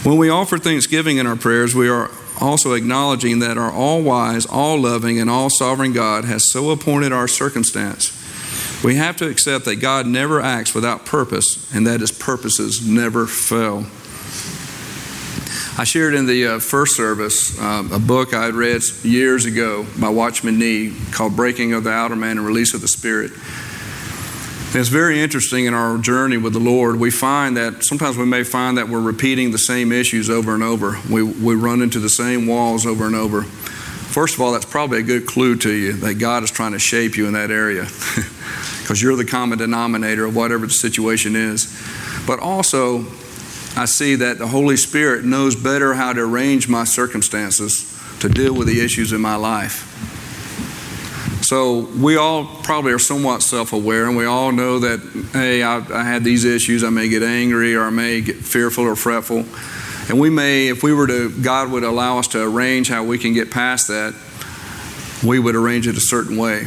When 0.04 0.18
we 0.18 0.28
offer 0.28 0.58
thanksgiving 0.58 1.18
in 1.18 1.26
our 1.26 1.36
prayers, 1.36 1.74
we 1.74 1.88
are 1.88 2.10
also 2.40 2.74
acknowledging 2.74 3.40
that 3.40 3.58
our 3.58 3.72
all 3.72 4.02
wise, 4.02 4.46
all 4.46 4.80
loving, 4.80 5.18
and 5.18 5.28
all 5.28 5.50
sovereign 5.50 5.92
God 5.92 6.24
has 6.24 6.50
so 6.52 6.70
appointed 6.70 7.12
our 7.12 7.28
circumstance. 7.28 8.12
We 8.84 8.96
have 8.96 9.16
to 9.16 9.28
accept 9.28 9.64
that 9.64 9.76
God 9.76 10.06
never 10.06 10.40
acts 10.40 10.74
without 10.74 11.06
purpose 11.06 11.72
and 11.74 11.86
that 11.86 12.00
His 12.00 12.12
purposes 12.12 12.86
never 12.86 13.26
fail. 13.26 13.86
I 15.78 15.84
shared 15.84 16.14
in 16.14 16.24
the 16.24 16.46
uh, 16.46 16.58
first 16.58 16.96
service 16.96 17.60
uh, 17.60 17.86
a 17.92 17.98
book 17.98 18.32
I 18.32 18.46
had 18.46 18.54
read 18.54 18.80
years 19.02 19.44
ago 19.44 19.86
by 20.00 20.08
Watchman 20.08 20.58
Nee 20.58 20.96
called 21.10 21.36
Breaking 21.36 21.74
of 21.74 21.84
the 21.84 21.90
Outer 21.90 22.16
Man 22.16 22.38
and 22.38 22.46
Release 22.46 22.72
of 22.72 22.80
the 22.80 22.88
Spirit. 22.88 23.30
And 23.32 24.76
it's 24.76 24.88
very 24.88 25.20
interesting 25.20 25.66
in 25.66 25.74
our 25.74 25.98
journey 25.98 26.38
with 26.38 26.54
the 26.54 26.60
Lord. 26.60 26.98
We 26.98 27.10
find 27.10 27.58
that 27.58 27.84
sometimes 27.84 28.16
we 28.16 28.24
may 28.24 28.42
find 28.42 28.78
that 28.78 28.88
we're 28.88 29.02
repeating 29.02 29.50
the 29.50 29.58
same 29.58 29.92
issues 29.92 30.30
over 30.30 30.54
and 30.54 30.62
over. 30.62 30.98
We, 31.10 31.22
we 31.22 31.54
run 31.54 31.82
into 31.82 32.00
the 32.00 32.08
same 32.08 32.46
walls 32.46 32.86
over 32.86 33.06
and 33.06 33.14
over. 33.14 33.42
First 33.42 34.36
of 34.36 34.40
all, 34.40 34.52
that's 34.52 34.64
probably 34.64 35.00
a 35.00 35.02
good 35.02 35.26
clue 35.26 35.56
to 35.56 35.70
you 35.70 35.92
that 35.92 36.14
God 36.14 36.42
is 36.42 36.50
trying 36.50 36.72
to 36.72 36.78
shape 36.78 37.18
you 37.18 37.26
in 37.26 37.34
that 37.34 37.50
area 37.50 37.82
because 38.80 39.02
you're 39.02 39.14
the 39.14 39.26
common 39.26 39.58
denominator 39.58 40.24
of 40.24 40.34
whatever 40.34 40.66
the 40.66 40.72
situation 40.72 41.36
is. 41.36 41.66
But 42.26 42.40
also, 42.40 43.04
I 43.76 43.84
see 43.84 44.14
that 44.14 44.38
the 44.38 44.46
Holy 44.46 44.78
Spirit 44.78 45.26
knows 45.26 45.54
better 45.54 45.92
how 45.92 46.14
to 46.14 46.22
arrange 46.22 46.66
my 46.66 46.84
circumstances 46.84 47.92
to 48.20 48.28
deal 48.30 48.54
with 48.54 48.68
the 48.68 48.80
issues 48.80 49.12
in 49.12 49.20
my 49.20 49.36
life. 49.36 49.92
So 51.42 51.80
we 52.00 52.16
all 52.16 52.46
probably 52.62 52.92
are 52.92 52.98
somewhat 52.98 53.42
self 53.42 53.74
aware, 53.74 54.06
and 54.06 54.16
we 54.16 54.24
all 54.24 54.50
know 54.50 54.78
that, 54.78 55.28
hey, 55.34 55.62
I, 55.62 55.76
I, 55.76 56.02
had 56.02 56.24
these 56.24 56.44
issues. 56.44 56.82
I 56.82 56.90
may 56.90 57.08
get 57.08 57.22
angry, 57.22 57.76
or 57.76 57.84
I 57.84 57.90
may 57.90 58.22
get 58.22 58.36
fearful 58.36 58.84
or 58.84 58.96
fretful. 58.96 59.44
And 60.08 60.18
we 60.18 60.30
may, 60.30 60.68
if 60.68 60.82
we 60.82 60.94
were 60.94 61.06
to, 61.06 61.30
God 61.42 61.70
would 61.70 61.84
allow 61.84 62.18
us 62.18 62.28
to 62.28 62.42
arrange 62.42 62.88
how 62.88 63.04
we 63.04 63.18
can 63.18 63.34
get 63.34 63.50
past 63.50 63.88
that, 63.88 64.14
we 65.24 65.38
would 65.38 65.54
arrange 65.54 65.86
it 65.86 65.96
a 65.96 66.00
certain 66.00 66.38
way. 66.38 66.66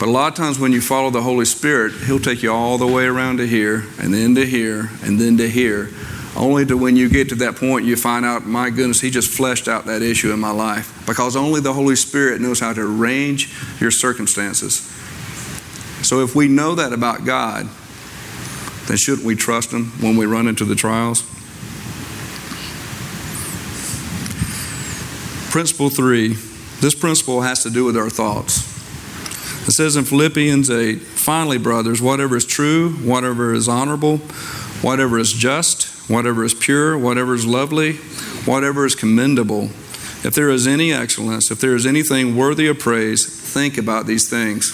But 0.00 0.08
a 0.08 0.10
lot 0.10 0.32
of 0.32 0.34
times 0.34 0.58
when 0.58 0.72
you 0.72 0.80
follow 0.80 1.10
the 1.10 1.22
Holy 1.22 1.44
Spirit, 1.44 1.92
He'll 2.06 2.18
take 2.18 2.42
you 2.42 2.52
all 2.52 2.78
the 2.78 2.86
way 2.86 3.04
around 3.04 3.36
to 3.36 3.46
here, 3.46 3.84
and 4.00 4.14
then 4.14 4.34
to 4.34 4.46
here, 4.46 4.90
and 5.04 5.20
then 5.20 5.36
to 5.36 5.48
here 5.48 5.90
only 6.36 6.64
to 6.66 6.76
when 6.76 6.96
you 6.96 7.08
get 7.08 7.28
to 7.28 7.34
that 7.36 7.56
point, 7.56 7.84
you 7.84 7.96
find 7.96 8.24
out, 8.24 8.46
my 8.46 8.70
goodness, 8.70 9.00
He 9.00 9.10
just 9.10 9.30
fleshed 9.30 9.68
out 9.68 9.86
that 9.86 10.02
issue 10.02 10.32
in 10.32 10.40
my 10.40 10.50
life. 10.50 11.04
Because 11.06 11.36
only 11.36 11.60
the 11.60 11.72
Holy 11.72 11.96
Spirit 11.96 12.40
knows 12.40 12.60
how 12.60 12.72
to 12.72 12.80
arrange 12.80 13.52
your 13.80 13.90
circumstances. 13.90 14.74
So 16.06 16.20
if 16.20 16.34
we 16.34 16.48
know 16.48 16.74
that 16.74 16.92
about 16.92 17.24
God, 17.24 17.68
then 18.86 18.96
shouldn't 18.96 19.26
we 19.26 19.36
trust 19.36 19.72
Him 19.72 19.86
when 20.00 20.16
we 20.16 20.26
run 20.26 20.48
into 20.48 20.64
the 20.64 20.74
trials? 20.74 21.22
Principle 25.50 25.90
three 25.90 26.36
this 26.82 26.96
principle 26.96 27.42
has 27.42 27.62
to 27.62 27.70
do 27.70 27.84
with 27.84 27.96
our 27.96 28.10
thoughts. 28.10 28.66
It 29.68 29.70
says 29.70 29.94
in 29.94 30.04
Philippians 30.04 30.68
8, 30.68 31.00
finally, 31.00 31.56
brothers, 31.56 32.02
whatever 32.02 32.36
is 32.36 32.44
true, 32.44 32.94
whatever 32.94 33.54
is 33.54 33.68
honorable, 33.68 34.20
whatever 34.82 35.18
is 35.18 35.32
just, 35.32 36.10
whatever 36.10 36.44
is 36.44 36.54
pure, 36.54 36.98
whatever 36.98 37.34
is 37.34 37.46
lovely, 37.46 37.94
whatever 38.44 38.84
is 38.84 38.94
commendable, 38.94 39.70
if 40.24 40.34
there 40.34 40.50
is 40.50 40.66
any 40.66 40.92
excellence, 40.92 41.50
if 41.50 41.60
there 41.60 41.74
is 41.74 41.86
anything 41.86 42.36
worthy 42.36 42.66
of 42.66 42.78
praise, 42.78 43.26
think 43.26 43.78
about 43.78 44.06
these 44.06 44.28
things. 44.28 44.70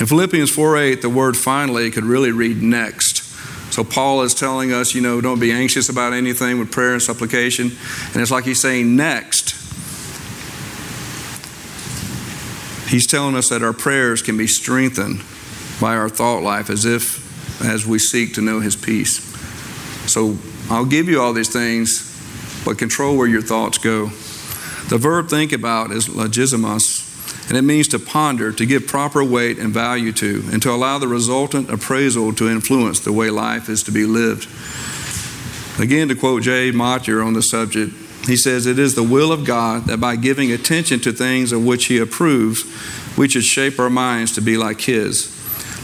In 0.00 0.06
Philippians 0.06 0.50
4 0.50 0.78
8, 0.78 1.02
the 1.02 1.10
word 1.10 1.36
finally 1.36 1.90
could 1.90 2.04
really 2.04 2.30
read 2.30 2.62
next. 2.62 3.24
So 3.72 3.84
Paul 3.84 4.22
is 4.22 4.34
telling 4.34 4.72
us, 4.72 4.94
you 4.94 5.00
know, 5.00 5.20
don't 5.20 5.40
be 5.40 5.52
anxious 5.52 5.88
about 5.88 6.12
anything 6.12 6.58
with 6.58 6.72
prayer 6.72 6.94
and 6.94 7.02
supplication. 7.02 7.72
And 8.12 8.22
it's 8.22 8.30
like 8.30 8.44
he's 8.44 8.60
saying, 8.60 8.96
next. 8.96 9.50
He's 12.88 13.06
telling 13.06 13.36
us 13.36 13.50
that 13.50 13.62
our 13.62 13.74
prayers 13.74 14.22
can 14.22 14.38
be 14.38 14.46
strengthened 14.46 15.22
by 15.80 15.94
our 15.94 16.08
thought 16.08 16.42
life 16.42 16.70
as 16.70 16.86
if 16.86 17.27
as 17.62 17.86
we 17.86 17.98
seek 17.98 18.34
to 18.34 18.40
know 18.40 18.60
his 18.60 18.76
peace. 18.76 19.20
So 20.10 20.36
I'll 20.70 20.86
give 20.86 21.08
you 21.08 21.20
all 21.20 21.32
these 21.32 21.52
things, 21.52 22.04
but 22.64 22.78
control 22.78 23.16
where 23.16 23.26
your 23.26 23.42
thoughts 23.42 23.78
go. 23.78 24.06
The 24.88 24.98
verb 24.98 25.28
think 25.28 25.52
about 25.52 25.90
is 25.90 26.08
logizomai, 26.08 27.48
and 27.48 27.56
it 27.56 27.62
means 27.62 27.88
to 27.88 27.98
ponder, 27.98 28.52
to 28.52 28.66
give 28.66 28.86
proper 28.86 29.22
weight 29.22 29.58
and 29.58 29.72
value 29.72 30.12
to, 30.12 30.44
and 30.52 30.62
to 30.62 30.70
allow 30.70 30.98
the 30.98 31.08
resultant 31.08 31.70
appraisal 31.70 32.32
to 32.34 32.48
influence 32.48 33.00
the 33.00 33.12
way 33.12 33.30
life 33.30 33.68
is 33.68 33.82
to 33.84 33.90
be 33.90 34.04
lived. 34.04 34.48
Again, 35.80 36.08
to 36.08 36.14
quote 36.14 36.42
J. 36.42 36.70
Motyer 36.72 37.22
on 37.22 37.34
the 37.34 37.42
subject, 37.42 37.92
he 38.28 38.36
says, 38.36 38.66
It 38.66 38.78
is 38.78 38.94
the 38.94 39.02
will 39.02 39.32
of 39.32 39.44
God 39.44 39.86
that 39.86 39.98
by 39.98 40.16
giving 40.16 40.52
attention 40.52 41.00
to 41.00 41.12
things 41.12 41.50
of 41.50 41.64
which 41.64 41.86
He 41.86 41.98
approves, 41.98 42.64
we 43.16 43.28
should 43.28 43.44
shape 43.44 43.78
our 43.78 43.88
minds 43.88 44.34
to 44.34 44.42
be 44.42 44.58
like 44.58 44.82
His. 44.82 45.37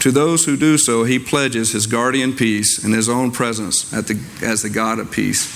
To 0.04 0.12
those 0.12 0.44
who 0.44 0.56
do 0.58 0.76
so, 0.76 1.04
He 1.04 1.18
pledges 1.18 1.72
His 1.72 1.86
guardian 1.86 2.34
peace 2.34 2.84
and 2.84 2.92
His 2.92 3.08
own 3.08 3.30
presence 3.30 3.90
the, 3.90 4.20
as 4.42 4.60
the 4.60 4.68
God 4.68 4.98
of 4.98 5.10
peace. 5.10 5.50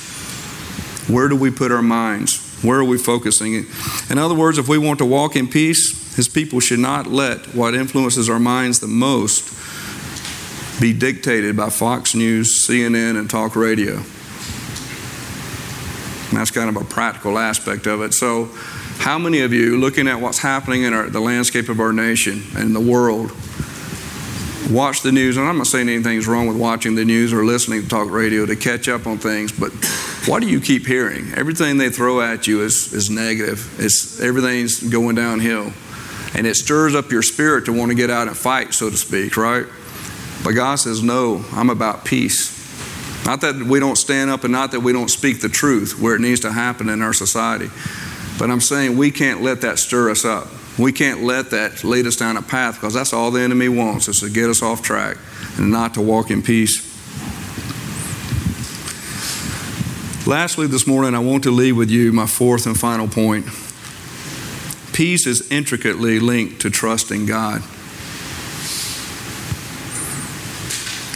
Where 1.06 1.28
do 1.28 1.36
we 1.36 1.50
put 1.50 1.70
our 1.70 1.82
minds? 1.82 2.58
Where 2.62 2.78
are 2.78 2.84
we 2.84 2.96
focusing? 2.96 3.66
In 4.08 4.16
other 4.16 4.34
words, 4.34 4.56
if 4.56 4.66
we 4.66 4.78
want 4.78 5.00
to 5.00 5.04
walk 5.04 5.36
in 5.36 5.48
peace, 5.48 6.16
His 6.16 6.30
people 6.30 6.60
should 6.60 6.78
not 6.78 7.06
let 7.06 7.54
what 7.54 7.74
influences 7.74 8.30
our 8.30 8.38
minds 8.38 8.80
the 8.80 8.86
most 8.86 9.52
be 10.80 10.94
dictated 10.94 11.54
by 11.54 11.68
Fox 11.68 12.14
News, 12.14 12.66
CNN, 12.66 13.18
and 13.18 13.28
talk 13.28 13.54
radio. 13.54 13.96
And 13.96 14.06
that's 16.38 16.50
kind 16.50 16.74
of 16.74 16.80
a 16.80 16.86
practical 16.86 17.38
aspect 17.38 17.86
of 17.86 18.00
it. 18.00 18.14
So, 18.14 18.46
how 18.96 19.18
many 19.18 19.40
of 19.40 19.52
you, 19.52 19.76
looking 19.76 20.08
at 20.08 20.22
what's 20.22 20.38
happening 20.38 20.84
in 20.84 20.94
our, 20.94 21.10
the 21.10 21.20
landscape 21.20 21.68
of 21.68 21.80
our 21.80 21.92
nation 21.92 22.44
and 22.56 22.74
the 22.74 22.80
world, 22.80 23.30
watch 24.70 25.02
the 25.02 25.12
news? 25.12 25.36
And 25.36 25.46
I'm 25.46 25.58
not 25.58 25.66
saying 25.66 25.88
anything's 25.88 26.26
wrong 26.26 26.46
with 26.46 26.56
watching 26.56 26.94
the 26.94 27.04
news 27.04 27.32
or 27.32 27.44
listening 27.44 27.82
to 27.82 27.88
talk 27.88 28.10
radio 28.10 28.46
to 28.46 28.56
catch 28.56 28.88
up 28.88 29.06
on 29.06 29.18
things, 29.18 29.52
but 29.52 29.72
what 30.26 30.40
do 30.40 30.48
you 30.48 30.60
keep 30.60 30.86
hearing? 30.86 31.32
Everything 31.34 31.78
they 31.78 31.90
throw 31.90 32.20
at 32.20 32.46
you 32.46 32.62
is, 32.62 32.92
is 32.92 33.10
negative. 33.10 33.80
It's, 33.80 34.20
everything's 34.20 34.80
going 34.80 35.16
downhill. 35.16 35.72
And 36.34 36.46
it 36.46 36.54
stirs 36.56 36.94
up 36.94 37.10
your 37.10 37.22
spirit 37.22 37.64
to 37.66 37.72
want 37.72 37.90
to 37.90 37.94
get 37.94 38.10
out 38.10 38.28
and 38.28 38.36
fight, 38.36 38.74
so 38.74 38.90
to 38.90 38.96
speak, 38.96 39.36
right? 39.36 39.66
But 40.44 40.52
God 40.52 40.76
says, 40.76 41.02
No, 41.02 41.44
I'm 41.52 41.70
about 41.70 42.04
peace. 42.04 42.56
Not 43.24 43.40
that 43.42 43.56
we 43.56 43.80
don't 43.80 43.96
stand 43.96 44.30
up 44.30 44.44
and 44.44 44.52
not 44.52 44.72
that 44.72 44.80
we 44.80 44.92
don't 44.92 45.10
speak 45.10 45.40
the 45.40 45.48
truth 45.48 45.98
where 45.98 46.14
it 46.14 46.20
needs 46.20 46.40
to 46.40 46.52
happen 46.52 46.88
in 46.88 47.02
our 47.02 47.12
society. 47.12 47.70
But 48.38 48.50
I'm 48.50 48.60
saying 48.60 48.96
we 48.96 49.10
can't 49.10 49.42
let 49.42 49.62
that 49.62 49.78
stir 49.78 50.10
us 50.10 50.24
up. 50.24 50.48
We 50.78 50.92
can't 50.92 51.24
let 51.24 51.50
that 51.50 51.82
lead 51.82 52.06
us 52.06 52.16
down 52.16 52.36
a 52.36 52.42
path 52.42 52.76
because 52.76 52.94
that's 52.94 53.12
all 53.12 53.32
the 53.32 53.40
enemy 53.40 53.68
wants 53.68 54.06
is 54.06 54.20
to 54.20 54.30
get 54.30 54.48
us 54.48 54.62
off 54.62 54.80
track 54.80 55.16
and 55.56 55.72
not 55.72 55.94
to 55.94 56.00
walk 56.00 56.30
in 56.30 56.40
peace. 56.42 56.86
Lastly, 60.26 60.66
this 60.66 60.86
morning, 60.86 61.14
I 61.14 61.20
want 61.20 61.42
to 61.44 61.50
leave 61.50 61.76
with 61.76 61.90
you 61.90 62.12
my 62.12 62.26
fourth 62.26 62.66
and 62.66 62.78
final 62.78 63.08
point. 63.08 63.46
Peace 64.92 65.26
is 65.26 65.50
intricately 65.50 66.20
linked 66.20 66.60
to 66.60 66.70
trusting 66.70 67.26
God. 67.26 67.62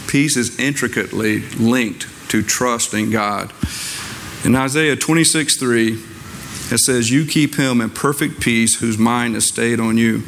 Peace 0.09 0.37
is 0.37 0.59
intricately 0.59 1.41
linked 1.59 2.07
to 2.31 2.43
trusting 2.43 3.11
God. 3.11 3.53
In 4.45 4.57
Isaiah 4.57 4.97
26 4.97 5.57
3, 5.57 6.12
it 6.73 6.79
says, 6.79 7.11
You 7.11 7.27
keep 7.27 7.57
him 7.57 7.81
in 7.81 7.91
perfect 7.91 8.41
peace 8.41 8.81
whose 8.81 8.99
mind 8.99 9.37
is 9.37 9.47
stayed 9.47 9.81
on 9.81 9.97
you 9.97 10.23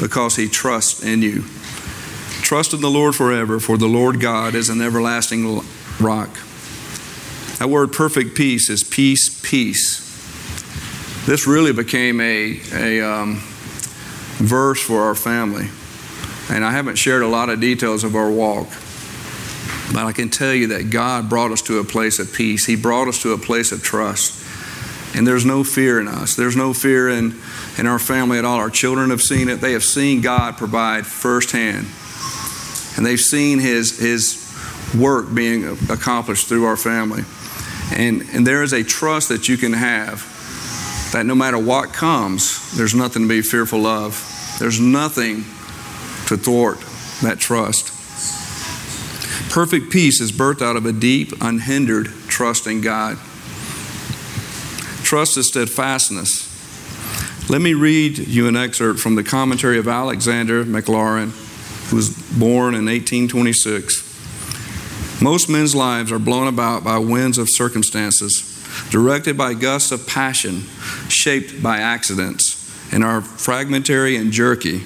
because 0.00 0.36
he 0.36 0.48
trusts 0.48 1.02
in 1.02 1.22
you. 1.22 1.44
Trust 2.42 2.74
in 2.74 2.80
the 2.80 2.90
Lord 2.90 3.14
forever, 3.14 3.60
for 3.60 3.78
the 3.78 3.86
Lord 3.86 4.20
God 4.20 4.54
is 4.54 4.68
an 4.68 4.80
everlasting 4.80 5.60
rock. 6.00 6.30
That 7.58 7.68
word 7.68 7.92
perfect 7.92 8.34
peace 8.34 8.70
is 8.70 8.82
peace, 8.82 9.40
peace. 9.42 10.06
This 11.26 11.46
really 11.46 11.72
became 11.72 12.20
a, 12.20 12.60
a 12.72 13.00
um, 13.00 13.36
verse 14.38 14.80
for 14.80 15.02
our 15.02 15.14
family. 15.14 15.68
And 16.50 16.64
I 16.64 16.72
haven't 16.72 16.96
shared 16.96 17.22
a 17.22 17.28
lot 17.28 17.50
of 17.50 17.60
details 17.60 18.02
of 18.02 18.16
our 18.16 18.30
walk. 18.30 18.68
But 19.92 20.06
I 20.06 20.12
can 20.12 20.30
tell 20.30 20.54
you 20.54 20.68
that 20.68 20.90
God 20.90 21.28
brought 21.28 21.50
us 21.50 21.62
to 21.62 21.78
a 21.78 21.84
place 21.84 22.18
of 22.18 22.32
peace. 22.32 22.64
He 22.64 22.76
brought 22.76 23.08
us 23.08 23.22
to 23.22 23.32
a 23.32 23.38
place 23.38 23.72
of 23.72 23.82
trust. 23.82 24.39
And 25.14 25.26
there's 25.26 25.44
no 25.44 25.64
fear 25.64 26.00
in 26.00 26.06
us. 26.06 26.36
There's 26.36 26.56
no 26.56 26.72
fear 26.72 27.08
in, 27.08 27.34
in 27.78 27.86
our 27.86 27.98
family 27.98 28.38
at 28.38 28.44
all. 28.44 28.58
Our 28.58 28.70
children 28.70 29.10
have 29.10 29.22
seen 29.22 29.48
it. 29.48 29.60
They 29.60 29.72
have 29.72 29.82
seen 29.82 30.20
God 30.20 30.56
provide 30.56 31.06
firsthand. 31.06 31.86
And 32.96 33.04
they've 33.04 33.18
seen 33.20 33.58
His, 33.58 33.98
his 33.98 34.46
work 34.96 35.32
being 35.34 35.66
accomplished 35.90 36.48
through 36.48 36.64
our 36.64 36.76
family. 36.76 37.24
And, 37.92 38.22
and 38.32 38.46
there 38.46 38.62
is 38.62 38.72
a 38.72 38.84
trust 38.84 39.28
that 39.30 39.48
you 39.48 39.56
can 39.56 39.72
have 39.72 40.26
that 41.12 41.26
no 41.26 41.34
matter 41.34 41.58
what 41.58 41.92
comes, 41.92 42.76
there's 42.76 42.94
nothing 42.94 43.22
to 43.22 43.28
be 43.28 43.42
fearful 43.42 43.86
of. 43.86 44.56
There's 44.60 44.80
nothing 44.80 45.44
to 46.26 46.36
thwart 46.36 46.78
that 47.22 47.38
trust. 47.40 47.88
Perfect 49.50 49.90
peace 49.90 50.20
is 50.20 50.30
birthed 50.30 50.62
out 50.62 50.76
of 50.76 50.86
a 50.86 50.92
deep, 50.92 51.32
unhindered 51.40 52.06
trust 52.28 52.68
in 52.68 52.80
God. 52.80 53.18
Trust 55.10 55.36
is 55.38 55.48
steadfastness. 55.48 56.46
Let 57.50 57.60
me 57.60 57.74
read 57.74 58.16
you 58.16 58.46
an 58.46 58.54
excerpt 58.54 59.00
from 59.00 59.16
the 59.16 59.24
commentary 59.24 59.76
of 59.76 59.88
Alexander 59.88 60.64
Maclaren, 60.64 61.32
who 61.90 61.96
was 61.96 62.10
born 62.38 62.76
in 62.76 62.86
1826. 62.86 65.20
Most 65.20 65.48
men's 65.48 65.74
lives 65.74 66.12
are 66.12 66.20
blown 66.20 66.46
about 66.46 66.84
by 66.84 66.98
winds 66.98 67.38
of 67.38 67.48
circumstances, 67.50 68.64
directed 68.90 69.36
by 69.36 69.54
gusts 69.54 69.90
of 69.90 70.06
passion, 70.06 70.60
shaped 71.08 71.60
by 71.60 71.78
accidents, 71.78 72.92
and 72.92 73.02
are 73.02 73.20
fragmentary 73.20 74.14
and 74.14 74.30
jerky, 74.30 74.84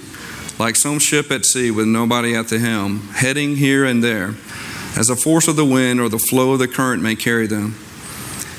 like 0.58 0.76
some 0.76 0.98
ship 0.98 1.30
at 1.30 1.44
sea 1.44 1.70
with 1.70 1.86
nobody 1.86 2.34
at 2.34 2.48
the 2.48 2.58
helm, 2.58 3.08
heading 3.08 3.56
here 3.56 3.84
and 3.84 4.02
there, 4.02 4.34
as 4.96 5.08
the 5.08 5.16
force 5.16 5.48
of 5.48 5.56
the 5.56 5.66
wind 5.66 6.00
or 6.00 6.08
the 6.08 6.18
flow 6.18 6.54
of 6.54 6.60
the 6.60 6.66
current 6.66 7.02
may 7.02 7.14
carry 7.14 7.46
them. 7.46 7.74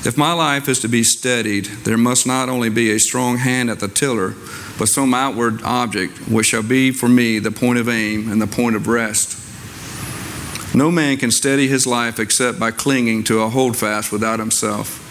If 0.06 0.16
my 0.16 0.32
life 0.32 0.68
is 0.68 0.78
to 0.80 0.88
be 0.88 1.02
steadied, 1.02 1.64
there 1.82 1.98
must 1.98 2.28
not 2.28 2.48
only 2.48 2.68
be 2.68 2.92
a 2.92 3.00
strong 3.00 3.38
hand 3.38 3.68
at 3.68 3.80
the 3.80 3.88
tiller, 3.88 4.36
but 4.78 4.86
some 4.86 5.12
outward 5.12 5.62
object 5.64 6.28
which 6.28 6.46
shall 6.46 6.62
be 6.62 6.92
for 6.92 7.08
me 7.08 7.40
the 7.40 7.50
point 7.50 7.80
of 7.80 7.88
aim 7.88 8.30
and 8.30 8.40
the 8.40 8.46
point 8.46 8.76
of 8.76 8.86
rest. 8.86 9.36
No 10.72 10.92
man 10.92 11.16
can 11.16 11.32
steady 11.32 11.66
his 11.66 11.88
life 11.88 12.20
except 12.20 12.60
by 12.60 12.70
clinging 12.70 13.24
to 13.24 13.40
a 13.40 13.48
holdfast 13.48 14.12
without 14.12 14.38
himself. 14.38 15.02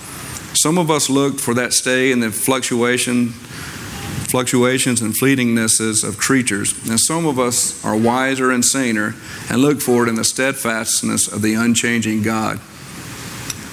Some 0.55 0.77
of 0.77 0.89
us 0.89 1.10
look 1.10 1.39
for 1.39 1.53
that 1.55 1.73
stay 1.73 2.13
in 2.13 2.21
the 2.21 2.31
fluctuation, 2.31 3.31
fluctuations 4.29 5.01
and 5.01 5.13
fleetingnesses 5.13 6.08
of 6.08 6.17
creatures, 6.17 6.71
and 6.88 6.97
some 7.01 7.25
of 7.25 7.38
us 7.38 7.84
are 7.84 7.97
wiser 7.97 8.49
and 8.49 8.63
saner 8.63 9.13
and 9.49 9.62
look 9.62 9.81
for 9.81 10.05
it 10.05 10.10
in 10.10 10.15
the 10.15 10.23
steadfastness 10.23 11.27
of 11.27 11.41
the 11.41 11.53
unchanging 11.53 12.21
God. 12.21 12.62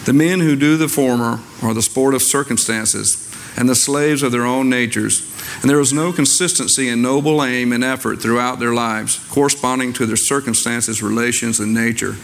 The 0.05 0.13
men 0.13 0.41
who 0.41 0.57
do 0.57 0.77
the 0.77 0.89
former 0.89 1.41
are 1.63 1.75
the 1.75 1.83
sport 1.83 2.15
of 2.15 2.23
circumstances 2.23 3.29
and 3.57 3.69
the 3.69 3.75
slaves 3.75 4.23
of 4.23 4.33
their 4.33 4.45
own 4.45 4.69
natures 4.69 5.33
and 5.61 5.71
there 5.71 5.81
is 5.81 5.93
no 5.93 6.13
consistency 6.13 6.89
in 6.89 7.03
noble 7.03 7.45
aim 7.45 7.73
and 7.73 7.85
effort 7.85 8.21
throughout 8.21 8.59
their 8.59 8.75
lives, 8.75 9.19
corresponding 9.31 9.93
to 9.95 10.07
their 10.07 10.17
circumstances, 10.17 11.03
relations, 11.03 11.61
and 11.61 11.75
nature. 11.75 12.17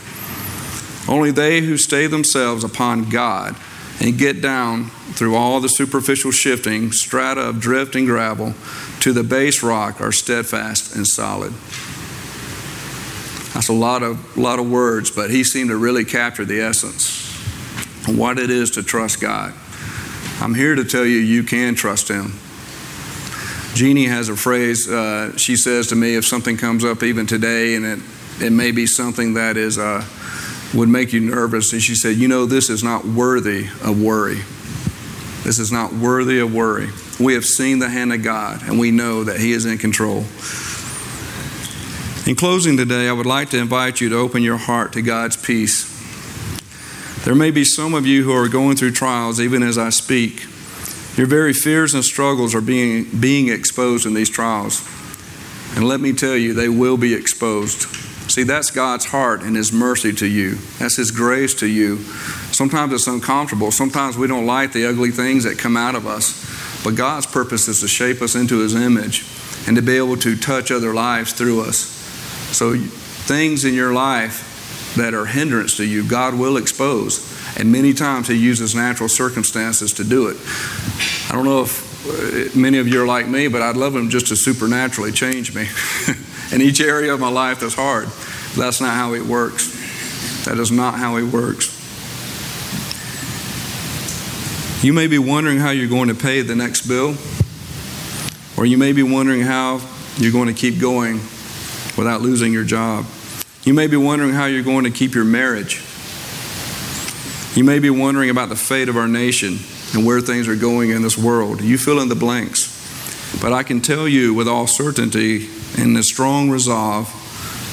Only 1.08 1.30
they 1.30 1.60
who 1.60 1.76
stay 1.76 2.06
themselves 2.06 2.64
upon 2.64 3.08
God 3.08 3.56
and 4.00 4.18
get 4.18 4.40
down 4.40 4.90
through 5.12 5.34
all 5.34 5.60
the 5.60 5.68
superficial 5.68 6.30
shifting, 6.30 6.92
strata 6.92 7.40
of 7.40 7.60
drift 7.60 7.96
and 7.96 8.06
gravel, 8.06 8.54
to 9.00 9.12
the 9.12 9.24
base 9.24 9.62
rock 9.62 10.00
are 10.00 10.12
steadfast 10.12 10.94
and 10.94 11.06
solid. 11.06 11.52
That's 13.54 13.68
a 13.68 13.72
lot 13.72 14.02
of, 14.02 14.36
lot 14.36 14.58
of 14.58 14.70
words, 14.70 15.10
but 15.10 15.30
he 15.30 15.42
seemed 15.42 15.70
to 15.70 15.76
really 15.76 16.04
capture 16.04 16.44
the 16.44 16.60
essence 16.60 17.27
what 18.16 18.38
it 18.38 18.50
is 18.50 18.72
to 18.72 18.82
trust 18.82 19.20
God. 19.20 19.52
I'm 20.40 20.54
here 20.54 20.74
to 20.74 20.84
tell 20.84 21.04
you 21.04 21.18
you 21.18 21.42
can 21.42 21.74
trust 21.74 22.08
him. 22.08 22.32
Jeannie 23.74 24.06
has 24.06 24.28
a 24.28 24.36
phrase 24.36 24.88
uh, 24.88 25.36
she 25.36 25.56
says 25.56 25.88
to 25.88 25.96
me 25.96 26.16
if 26.16 26.24
something 26.24 26.56
comes 26.56 26.84
up 26.84 27.02
even 27.02 27.26
today 27.26 27.74
and 27.74 27.84
it, 27.84 27.98
it 28.40 28.50
may 28.50 28.72
be 28.72 28.86
something 28.86 29.34
that 29.34 29.56
is 29.56 29.78
uh, 29.78 30.04
would 30.74 30.88
make 30.88 31.12
you 31.12 31.20
nervous 31.20 31.72
and 31.72 31.80
she 31.80 31.94
said 31.94 32.16
you 32.16 32.26
know 32.26 32.44
this 32.44 32.70
is 32.70 32.82
not 32.82 33.04
worthy 33.04 33.66
of 33.84 34.02
worry 34.02 34.40
this 35.44 35.60
is 35.60 35.70
not 35.70 35.92
worthy 35.92 36.40
of 36.40 36.52
worry 36.52 36.88
we 37.20 37.34
have 37.34 37.44
seen 37.44 37.78
the 37.78 37.88
hand 37.88 38.12
of 38.12 38.22
god 38.22 38.62
and 38.64 38.80
we 38.80 38.90
know 38.90 39.22
that 39.22 39.38
he 39.38 39.52
is 39.52 39.64
in 39.64 39.78
control 39.78 40.24
In 42.28 42.34
closing 42.34 42.76
today, 42.76 43.08
I 43.08 43.12
would 43.12 43.24
like 43.24 43.48
to 43.50 43.58
invite 43.58 44.02
you 44.02 44.10
to 44.10 44.16
open 44.16 44.42
your 44.42 44.58
heart 44.58 44.92
to 44.92 45.00
God's 45.00 45.34
peace. 45.34 45.87
There 47.24 47.34
may 47.34 47.50
be 47.50 47.64
some 47.64 47.94
of 47.94 48.06
you 48.06 48.24
who 48.24 48.32
are 48.32 48.48
going 48.48 48.76
through 48.76 48.92
trials 48.92 49.40
even 49.40 49.62
as 49.62 49.76
I 49.76 49.90
speak. 49.90 50.42
Your 51.16 51.26
very 51.26 51.52
fears 51.52 51.94
and 51.94 52.04
struggles 52.04 52.54
are 52.54 52.60
being, 52.60 53.06
being 53.20 53.48
exposed 53.48 54.06
in 54.06 54.14
these 54.14 54.30
trials. 54.30 54.86
And 55.74 55.86
let 55.86 56.00
me 56.00 56.12
tell 56.12 56.36
you, 56.36 56.54
they 56.54 56.68
will 56.68 56.96
be 56.96 57.12
exposed. 57.14 57.82
See, 58.30 58.44
that's 58.44 58.70
God's 58.70 59.06
heart 59.06 59.42
and 59.42 59.56
His 59.56 59.72
mercy 59.72 60.12
to 60.14 60.26
you. 60.26 60.54
That's 60.78 60.96
His 60.96 61.10
grace 61.10 61.54
to 61.56 61.66
you. 61.66 61.98
Sometimes 62.52 62.92
it's 62.92 63.08
uncomfortable. 63.08 63.72
Sometimes 63.72 64.16
we 64.16 64.28
don't 64.28 64.46
like 64.46 64.72
the 64.72 64.86
ugly 64.86 65.10
things 65.10 65.44
that 65.44 65.58
come 65.58 65.76
out 65.76 65.96
of 65.96 66.06
us. 66.06 66.46
But 66.84 66.94
God's 66.94 67.26
purpose 67.26 67.66
is 67.66 67.80
to 67.80 67.88
shape 67.88 68.22
us 68.22 68.36
into 68.36 68.60
His 68.60 68.74
image 68.74 69.26
and 69.66 69.76
to 69.76 69.82
be 69.82 69.96
able 69.96 70.16
to 70.18 70.36
touch 70.36 70.70
other 70.70 70.94
lives 70.94 71.32
through 71.32 71.62
us. 71.62 71.78
So, 72.56 72.76
things 72.76 73.64
in 73.64 73.74
your 73.74 73.92
life 73.92 74.47
that 74.98 75.14
are 75.14 75.24
hindrance 75.24 75.76
to 75.78 75.84
you, 75.84 76.06
God 76.06 76.34
will 76.34 76.56
expose. 76.56 77.34
And 77.56 77.72
many 77.72 77.92
times 77.92 78.28
He 78.28 78.34
uses 78.34 78.74
natural 78.74 79.08
circumstances 79.08 79.92
to 79.94 80.04
do 80.04 80.28
it. 80.28 80.36
I 81.28 81.34
don't 81.34 81.44
know 81.44 81.62
if 81.62 81.88
uh, 82.06 82.58
many 82.58 82.78
of 82.78 82.86
you 82.86 83.02
are 83.02 83.06
like 83.06 83.26
me, 83.26 83.48
but 83.48 83.62
I'd 83.62 83.76
love 83.76 83.96
Him 83.96 84.10
just 84.10 84.28
to 84.28 84.36
supernaturally 84.36 85.12
change 85.12 85.54
me 85.54 85.66
in 86.52 86.60
each 86.60 86.80
area 86.80 87.12
of 87.12 87.20
my 87.20 87.30
life 87.30 87.60
that's 87.60 87.74
hard. 87.74 88.08
That's 88.56 88.80
not 88.80 88.94
how 88.94 89.12
He 89.14 89.20
works. 89.20 90.44
That 90.44 90.58
is 90.58 90.70
not 90.70 90.94
how 90.94 91.16
He 91.16 91.24
works. 91.24 91.76
You 94.82 94.92
may 94.92 95.08
be 95.08 95.18
wondering 95.18 95.58
how 95.58 95.70
you're 95.70 95.88
going 95.88 96.08
to 96.08 96.14
pay 96.14 96.42
the 96.42 96.54
next 96.54 96.86
bill, 96.86 97.16
or 98.56 98.64
you 98.64 98.78
may 98.78 98.92
be 98.92 99.02
wondering 99.02 99.40
how 99.40 99.80
you're 100.18 100.32
going 100.32 100.46
to 100.46 100.54
keep 100.54 100.80
going 100.80 101.16
without 101.96 102.20
losing 102.20 102.52
your 102.52 102.64
job. 102.64 103.04
You 103.68 103.74
may 103.74 103.86
be 103.86 103.98
wondering 103.98 104.32
how 104.32 104.46
you're 104.46 104.62
going 104.62 104.84
to 104.84 104.90
keep 104.90 105.14
your 105.14 105.26
marriage. 105.26 105.84
You 107.54 107.64
may 107.64 107.80
be 107.80 107.90
wondering 107.90 108.30
about 108.30 108.48
the 108.48 108.56
fate 108.56 108.88
of 108.88 108.96
our 108.96 109.06
nation 109.06 109.58
and 109.92 110.06
where 110.06 110.22
things 110.22 110.48
are 110.48 110.56
going 110.56 110.88
in 110.88 111.02
this 111.02 111.18
world. 111.18 111.60
You 111.60 111.76
fill 111.76 112.00
in 112.00 112.08
the 112.08 112.14
blanks. 112.14 112.74
But 113.42 113.52
I 113.52 113.64
can 113.64 113.82
tell 113.82 114.08
you 114.08 114.32
with 114.32 114.48
all 114.48 114.66
certainty 114.66 115.50
and 115.76 115.94
a 115.98 116.02
strong 116.02 116.48
resolve, 116.48 117.12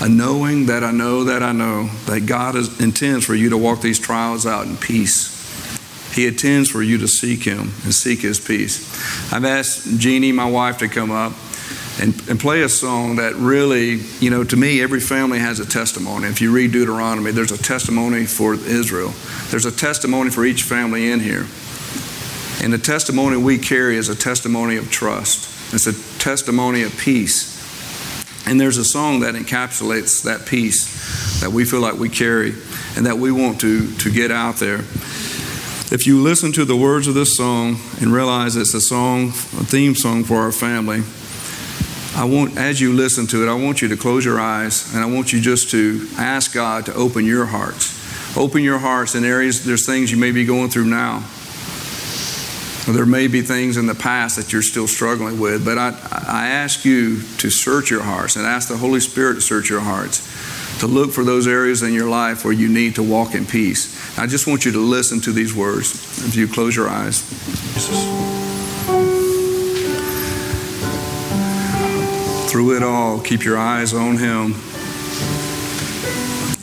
a 0.01 0.09
knowing 0.09 0.65
that 0.65 0.83
I 0.83 0.91
know 0.91 1.23
that 1.23 1.41
I 1.41 1.53
know 1.53 1.87
that 2.07 2.25
God 2.25 2.57
is, 2.57 2.77
intends 2.81 3.23
for 3.23 3.33
you 3.33 3.51
to 3.51 3.57
walk 3.57 3.79
these 3.79 3.97
trials 3.97 4.45
out 4.45 4.65
in 4.65 4.75
peace. 4.75 5.31
He 6.13 6.27
intends 6.27 6.69
for 6.69 6.81
you 6.81 6.97
to 6.97 7.07
seek 7.07 7.43
Him 7.43 7.71
and 7.85 7.93
seek 7.93 8.19
His 8.19 8.37
peace. 8.37 9.31
I've 9.31 9.45
asked 9.45 9.97
Jeannie, 9.97 10.33
my 10.33 10.49
wife, 10.49 10.79
to 10.79 10.89
come 10.89 11.11
up 11.11 11.31
and, 11.99 12.13
and 12.29 12.39
play 12.39 12.61
a 12.61 12.69
song 12.69 13.15
that 13.17 13.35
really, 13.35 14.01
you 14.19 14.29
know, 14.29 14.43
to 14.43 14.57
me, 14.57 14.81
every 14.81 14.99
family 14.99 15.39
has 15.39 15.59
a 15.59 15.65
testimony. 15.65 16.27
If 16.27 16.41
you 16.41 16.51
read 16.51 16.71
Deuteronomy, 16.71 17.31
there's 17.31 17.51
a 17.51 17.57
testimony 17.57 18.25
for 18.25 18.53
Israel, 18.53 19.13
there's 19.49 19.65
a 19.65 19.71
testimony 19.71 20.29
for 20.29 20.45
each 20.45 20.63
family 20.63 21.11
in 21.11 21.19
here. 21.21 21.45
And 22.61 22.73
the 22.73 22.77
testimony 22.77 23.37
we 23.37 23.57
carry 23.57 23.97
is 23.97 24.09
a 24.09 24.15
testimony 24.15 24.77
of 24.77 24.91
trust, 24.91 25.73
it's 25.73 25.87
a 25.87 26.19
testimony 26.19 26.83
of 26.83 26.97
peace. 26.97 27.55
And 28.47 28.61
there's 28.61 28.77
a 28.77 28.85
song 28.85 29.21
that 29.21 29.33
encapsulates 29.33 30.23
that 30.23 30.45
peace 30.45 31.41
that 31.41 31.49
we 31.49 31.65
feel 31.65 31.79
like 31.79 31.95
we 31.95 32.09
carry 32.09 32.53
and 32.95 33.05
that 33.07 33.17
we 33.17 33.31
want 33.31 33.59
to, 33.61 33.91
to 33.95 34.11
get 34.11 34.29
out 34.29 34.57
there. 34.57 34.81
If 35.91 36.05
you 36.05 36.21
listen 36.21 36.51
to 36.53 36.65
the 36.65 36.75
words 36.75 37.07
of 37.07 37.15
this 37.15 37.35
song 37.35 37.77
and 38.01 38.13
realize 38.13 38.55
it's 38.55 38.73
a 38.73 38.81
song, 38.81 39.29
a 39.29 39.65
theme 39.65 39.95
song 39.95 40.23
for 40.23 40.37
our 40.37 40.51
family, 40.51 41.01
I 42.15 42.23
want, 42.23 42.57
as 42.57 42.79
you 42.79 42.93
listen 42.93 43.27
to 43.27 43.43
it, 43.43 43.49
I 43.49 43.53
want 43.53 43.81
you 43.81 43.89
to 43.89 43.97
close 43.97 44.23
your 44.23 44.39
eyes 44.39 44.93
and 44.95 45.03
I 45.03 45.05
want 45.05 45.33
you 45.33 45.41
just 45.41 45.69
to 45.71 46.07
ask 46.17 46.53
God 46.53 46.85
to 46.85 46.93
open 46.93 47.25
your 47.25 47.45
hearts. 47.45 48.37
Open 48.37 48.63
your 48.63 48.79
hearts 48.79 49.15
in 49.15 49.25
areas, 49.25 49.65
there's 49.65 49.85
things 49.85 50.11
you 50.11 50.17
may 50.17 50.31
be 50.31 50.45
going 50.45 50.69
through 50.69 50.85
now. 50.85 51.17
Or 52.87 52.93
there 52.93 53.05
may 53.05 53.27
be 53.27 53.41
things 53.41 53.75
in 53.75 53.85
the 53.85 53.95
past 53.95 54.37
that 54.37 54.53
you're 54.53 54.61
still 54.61 54.87
struggling 54.87 55.39
with, 55.39 55.65
but 55.65 55.77
I, 55.77 55.89
I 56.11 56.47
ask 56.47 56.85
you 56.85 57.21
to 57.37 57.49
search 57.49 57.89
your 57.89 58.03
hearts 58.03 58.37
and 58.37 58.45
ask 58.45 58.69
the 58.69 58.77
Holy 58.77 58.99
Spirit 59.01 59.35
to 59.35 59.41
search 59.41 59.69
your 59.69 59.81
hearts, 59.81 60.79
to 60.79 60.87
look 60.87 61.11
for 61.11 61.23
those 61.23 61.47
areas 61.47 61.83
in 61.83 61.93
your 61.93 62.09
life 62.09 62.45
where 62.45 62.53
you 62.53 62.69
need 62.69 62.95
to 62.95 63.03
walk 63.03 63.35
in 63.35 63.45
peace. 63.45 64.17
I 64.17 64.27
just 64.27 64.47
want 64.47 64.63
you 64.63 64.71
to 64.73 64.79
listen 64.79 65.19
to 65.21 65.33
these 65.33 65.53
words 65.53 66.25
if 66.27 66.35
you 66.35 66.47
close 66.47 66.75
your 66.75 66.87
eyes. 66.87 68.24
Through 72.55 72.77
it 72.77 72.83
all, 72.83 73.19
keep 73.19 73.43
your 73.43 73.57
eyes 73.57 73.93
on 73.93 74.15
Him. 74.15 74.51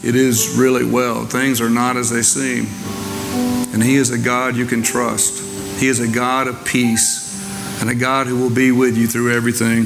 It 0.03 0.17
is 0.17 0.57
really 0.57 0.91
well. 0.91 1.27
Things 1.27 1.61
are 1.61 1.69
not 1.69 1.99
as 1.99 2.09
they 2.09 2.23
seem. 2.23 2.67
And 3.75 3.83
He 3.83 3.97
is 3.97 4.09
a 4.09 4.17
God 4.17 4.57
you 4.57 4.65
can 4.65 4.83
trust. 4.83 5.43
He 5.79 5.89
is 5.89 6.01
a 6.01 6.09
God 6.09 6.49
of 6.49 6.65
peace 6.65 7.39
and 7.83 7.91
a 7.91 7.95
God 7.95 8.27
who 8.27 8.39
will 8.39 8.49
be 8.49 8.73
with 8.73 8.97
you 8.97 9.07
through 9.07 9.37
everything. 9.37 9.83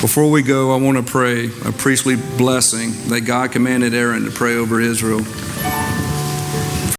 Before 0.00 0.28
we 0.28 0.42
go, 0.42 0.74
I 0.74 0.80
want 0.80 0.96
to 0.96 1.08
pray 1.08 1.50
a 1.64 1.70
priestly 1.70 2.16
blessing 2.16 2.90
that 3.08 3.20
God 3.20 3.52
commanded 3.52 3.94
Aaron 3.94 4.24
to 4.24 4.32
pray 4.32 4.56
over 4.56 4.80
Israel. 4.80 5.20